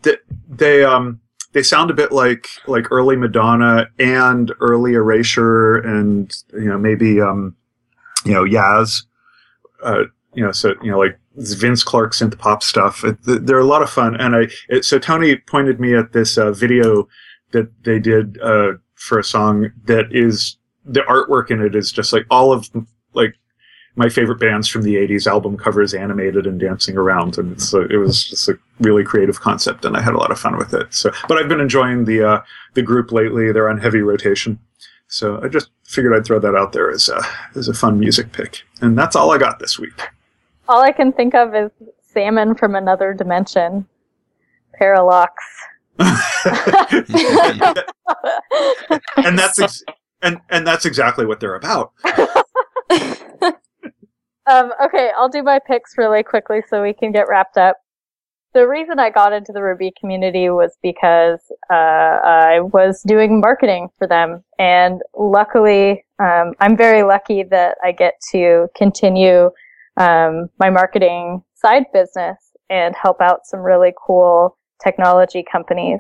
[0.04, 0.18] they,
[0.48, 1.20] they um
[1.54, 7.20] they sound a bit like like early Madonna and early Erasure and you know maybe
[7.20, 7.56] um
[8.26, 9.06] you know Yaz,
[9.84, 10.04] uh,
[10.36, 13.04] you know so you know like Vince Clarke synth pop stuff.
[13.24, 16.52] They're a lot of fun, and I it, so Tony pointed me at this uh,
[16.52, 17.08] video
[17.52, 22.12] that they did uh, for a song that is the artwork in it is just
[22.12, 22.70] like all of
[23.14, 23.36] like
[23.96, 27.98] my favorite bands from the 80s album covers animated and dancing around and it's it
[27.98, 30.94] was just a really creative concept and I had a lot of fun with it.
[30.94, 32.42] So but I've been enjoying the uh,
[32.74, 33.52] the group lately.
[33.52, 34.60] They're on heavy rotation.
[35.10, 37.22] So I just figured I'd throw that out there as a
[37.56, 38.64] as a fun music pick.
[38.82, 40.02] And that's all I got this week
[40.68, 41.72] all I can think of is
[42.02, 43.88] salmon from another dimension.
[44.80, 45.30] Parralox
[49.18, 49.84] and that's ex-
[50.22, 51.92] and and that's exactly what they're about.
[54.50, 57.76] Um, okay, I'll do my picks really quickly so we can get wrapped up.
[58.54, 63.90] The reason I got into the Ruby community was because uh, I was doing marketing
[63.98, 69.52] for them, and luckily, um, I'm very lucky that I get to continue
[69.98, 72.38] um, my marketing side business
[72.70, 76.00] and help out some really cool technology companies.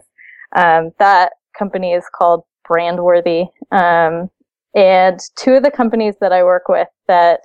[0.56, 4.30] Um, that company is called Brandworthy, um,
[4.76, 7.41] and two of the companies that I work with that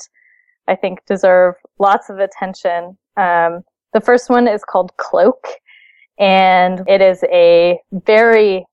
[0.69, 2.97] I think deserve lots of attention.
[3.17, 3.63] Um,
[3.93, 5.47] the first one is called Cloak,
[6.19, 8.65] and it is a very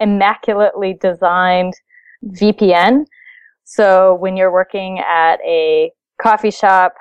[0.00, 1.74] immaculately designed
[2.24, 3.04] VPN.
[3.64, 6.94] So when you're working at a coffee shop,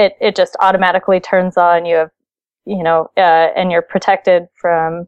[0.00, 1.84] it, it just automatically turns on.
[1.84, 2.10] You have,
[2.64, 5.06] you know, uh, and you're protected from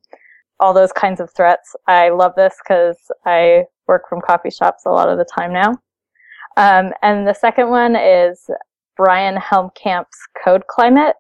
[0.61, 1.75] all those kinds of threats.
[1.87, 2.97] I love this because
[3.27, 5.71] I work from coffee shops a lot of the time now.
[6.57, 8.49] Um, and the second one is
[8.97, 11.17] Bryan Helmkamp's Code Climate.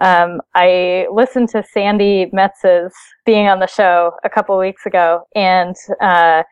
[0.00, 2.94] Um, I listened to Sandi Metz's
[3.26, 6.44] being on the show a couple weeks ago, and uh,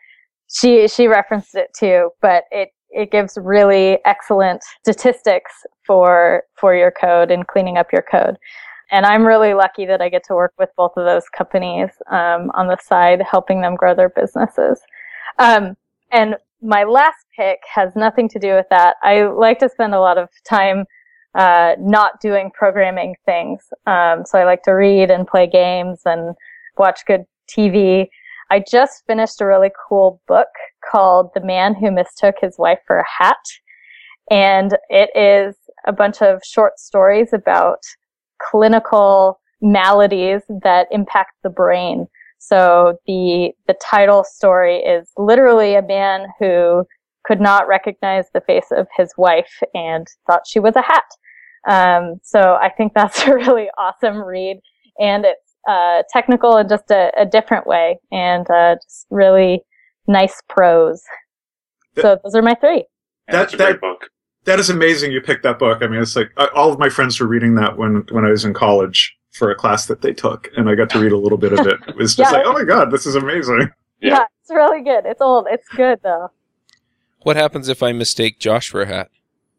[0.52, 2.10] she she referenced it too.
[2.20, 5.52] But it it gives really excellent statistics
[5.84, 8.36] for for your code and cleaning up your code.
[8.90, 12.50] And I'm really lucky that I get to work with both of those companies um,
[12.54, 14.80] on the side, helping them grow their businesses.
[15.38, 15.76] Um,
[16.12, 18.96] and my last pick has nothing to do with that.
[19.02, 20.84] I like to spend a lot of time
[21.34, 23.64] uh, not doing programming things.
[23.86, 26.34] Um, so I like to read and play games and
[26.78, 28.08] watch good TV.
[28.50, 30.48] I just finished a really cool book
[30.88, 33.36] called The Man Who Mistook His Wife for a Hat.
[34.30, 35.56] And it is
[35.86, 37.78] a bunch of short stories about
[38.40, 42.06] clinical maladies that impact the brain.
[42.38, 46.84] So the the title story is literally a man who
[47.24, 51.04] could not recognize the face of his wife and thought she was a hat.
[51.68, 54.60] Um, so I think that's a really awesome read,
[55.00, 59.62] and it's uh, technical in just a, a different way, and uh, just really
[60.06, 61.02] nice prose.
[61.94, 62.84] That, so those are my three.
[63.28, 64.08] That's a great book.
[64.44, 65.12] That is amazing.
[65.12, 65.82] You picked that book.
[65.82, 68.30] I mean, it's like uh, all of my friends were reading that when when I
[68.30, 71.18] was in college for a class that they took, and I got to read a
[71.18, 71.78] little bit of it.
[71.88, 72.38] It was just yeah.
[72.38, 73.70] like, oh my god, this is amazing.
[74.00, 74.10] Yeah.
[74.10, 75.04] yeah, it's really good.
[75.04, 75.46] It's old.
[75.50, 76.30] It's good though.
[77.22, 79.10] What happens if I mistake Josh for a hat?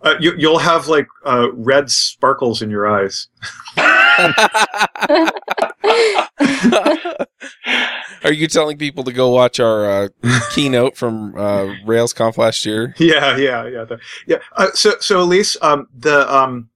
[0.02, 3.28] Uh, you, will have like uh, red sparkles in your eyes.
[8.24, 10.08] Are you telling people to go watch our uh,
[10.52, 12.96] keynote from uh, RailsConf last year?
[12.98, 14.38] Yeah, yeah, yeah, the, yeah.
[14.56, 16.70] Uh, so, so Elise, um, the um,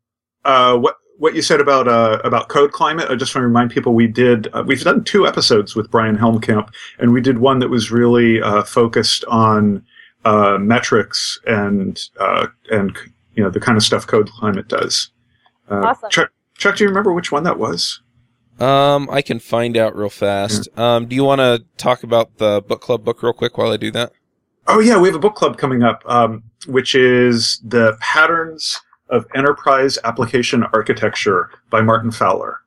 [0.46, 3.72] uh, what what you said about uh, about code climate, I just want to remind
[3.72, 6.70] people we did uh, we've done two episodes with Bryan Helmkamp,
[7.00, 9.86] and we did one that was really uh, focused on
[10.26, 12.98] uh, metrics and uh, and
[13.36, 15.10] you know the kind of stuff code climate does.
[15.70, 16.10] Uh, awesome.
[16.10, 16.32] Chuck,
[16.62, 18.02] Chuck, do you remember which one that was?
[18.60, 20.70] Um, I can find out real fast.
[20.78, 20.98] Yeah.
[20.98, 23.78] Um, do you want to talk about the book club book real quick while I
[23.78, 24.12] do that?
[24.68, 28.80] Oh yeah, we have a book club coming up, um, which is the patterns
[29.10, 32.60] of Enterprise Application Architecture by Martin Fowler,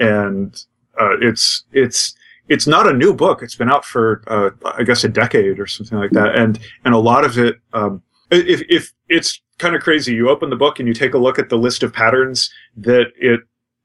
[0.00, 0.64] and
[0.98, 2.14] uh, it's it's
[2.48, 3.42] it's not a new book.
[3.42, 6.94] It's been out for uh, I guess a decade or something like that, and and
[6.94, 7.56] a lot of it.
[7.74, 8.02] Um,
[8.36, 11.38] if if it's kind of crazy, you open the book and you take a look
[11.38, 13.40] at the list of patterns that it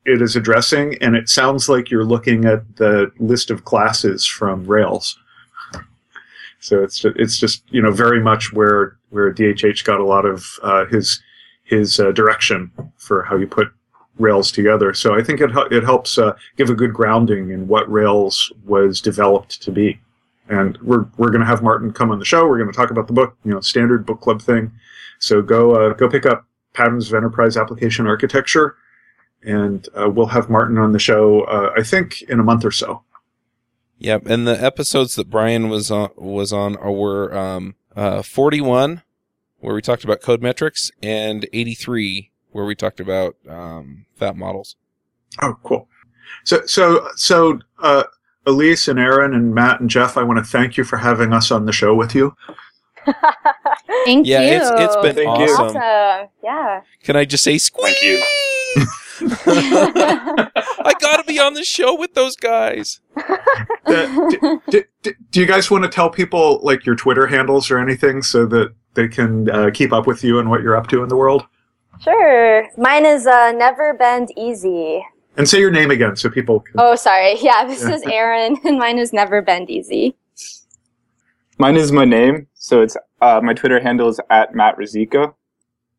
[0.06, 4.66] it is addressing, and it sounds like you're looking at the list of classes from
[4.66, 5.18] Rails.
[6.62, 10.26] So it's just, it's just you know very much where where DHH got a lot
[10.26, 11.22] of uh, his
[11.64, 13.72] his uh, direction for how you put
[14.18, 14.94] Rails together.
[14.94, 19.02] So I think it it helps uh, give a good grounding in what Rails was
[19.02, 20.00] developed to be.
[20.50, 22.48] And we're we're going to have Martin come on the show.
[22.48, 24.72] We're going to talk about the book, you know, standard book club thing.
[25.20, 28.76] So go uh, go pick up Patterns of Enterprise Application Architecture,
[29.44, 31.42] and uh, we'll have Martin on the show.
[31.42, 33.04] Uh, I think in a month or so.
[34.00, 39.04] Yep, and the episodes that Bryan was on was on were um, uh, 41,
[39.60, 44.78] where we talked about code metrics, and 83, where we talked about um, fat models.
[45.42, 45.90] Oh, cool.
[46.46, 48.04] So, so, so, uh,
[48.50, 51.52] Elise and Erin and Matt and Jeff, I want to thank you for having us
[51.52, 52.36] on the show with you.
[54.06, 54.58] Thank yeah, you.
[54.58, 55.54] it's it's been Thank you.
[55.56, 55.78] awesome.
[55.78, 56.30] awesome.
[56.44, 56.82] Yeah.
[57.04, 57.96] Can I just say squeak?
[57.96, 58.24] Thank you.
[59.22, 63.02] I gotta be on the show with those guys.
[63.18, 67.70] Uh, do, do, do- do you guys want to tell people like your Twitter handles
[67.72, 70.88] or anything so that they can uh, keep up with you and what you're up
[70.88, 71.46] to in the world?
[72.02, 72.68] Sure.
[72.78, 75.04] Mine is uh, Never Bend Easy.
[75.40, 76.76] And say your name again so people can.
[76.78, 77.38] Oh, sorry.
[77.42, 77.96] Yeah, this Yeah.
[77.96, 80.16] is Erin, and mine is Never Bend Easy.
[81.58, 85.34] Mine is my name, so it's uh, my Twitter handle is at Matt Ruzicka.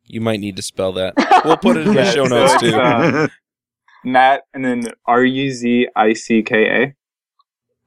[0.05, 1.15] You might need to spell that.
[1.45, 2.75] We'll put it in the show so notes it's, too.
[2.79, 3.27] uh,
[4.03, 6.93] Nat and then R U Z I C K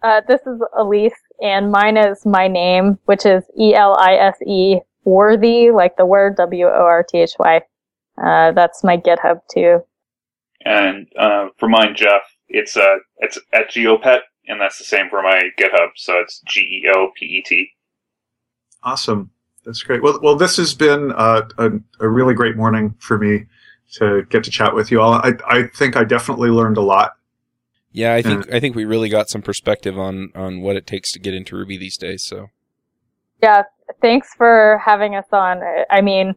[0.03, 0.07] A.
[0.07, 4.37] Uh, this is Elise, and mine is my name, which is E L I S
[4.45, 7.61] E worthy, like the word W O R T H Y.
[8.21, 9.85] Uh, that's my GitHub too.
[10.65, 15.23] And uh, for mine, Jeff, it's uh, it's at Geopet, and that's the same for
[15.23, 15.89] my GitHub.
[15.97, 17.71] So it's G E O P E T.
[18.83, 19.31] Awesome.
[19.65, 20.03] That's great.
[20.03, 21.71] Well, well, this has been uh, a,
[22.01, 23.47] a really great morning for me
[23.95, 25.15] to get to chat with you all.
[25.15, 27.13] I, I think I definitely learned a lot.
[27.93, 31.13] Yeah, I think I think we really got some perspective on on what it takes
[31.13, 32.25] to get into Ruby these days.
[32.25, 32.49] So
[33.43, 33.63] Yeah,
[34.03, 35.63] thanks for having us on.
[35.63, 36.35] I- I mean,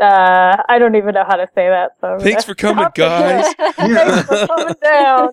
[0.00, 1.92] uh, I don't even know how to say that.
[2.00, 3.54] So Thanks for coming, guys.
[3.56, 3.72] there.
[3.72, 5.30] thanks for coming down.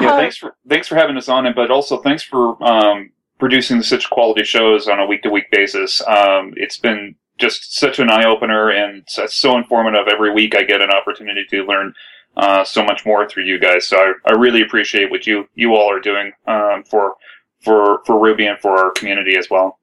[0.00, 3.10] Yeah, Uh, thanks for thanks for having us on, and but also thanks for um,
[3.38, 6.02] producing such quality shows on a week to week basis.
[6.06, 10.08] Um, it's been just such an eye opener and so, so informative.
[10.12, 11.94] Every week, I get an opportunity to learn
[12.36, 13.86] uh, so much more through you guys.
[13.86, 17.14] So I, I really appreciate what you you all are doing um, for
[17.62, 19.78] for for Ruby and for our community as well.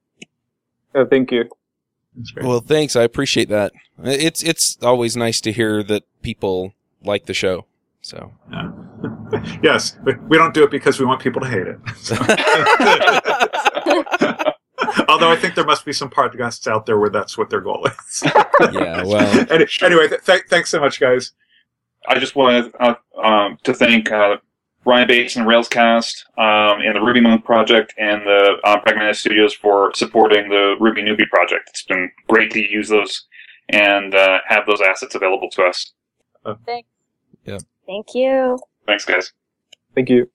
[0.93, 1.49] Oh, thank you.
[2.15, 2.95] That's well, thanks.
[2.95, 3.73] I appreciate that.
[4.03, 6.73] It's it's always nice to hear that people
[7.03, 7.65] like the show.
[8.01, 8.71] So Yeah.
[9.63, 11.77] yes, we, we don't do it because we want people to hate it.
[15.09, 17.85] Although I think there must be some podcasts out there where that's what their goal
[17.87, 18.23] is.
[18.71, 21.31] yeah, well, Any- anyway, th- th- thanks so much, guys.
[22.07, 24.37] I just wanted uh, um, to thank uh,
[24.85, 29.91] Ryan Bates and Railscast um, and the RubyMonk Project and the uh, Pragmatic Studios for
[29.95, 31.69] supporting the Ruby Newbie project.
[31.69, 33.25] It's been great to use those
[33.69, 35.93] and uh, have those assets available to us.
[36.65, 36.87] Thanks.
[37.45, 37.57] Yeah.
[37.87, 38.59] Thank you.
[38.85, 39.33] Thanks, guys.
[39.95, 40.29] Thank you.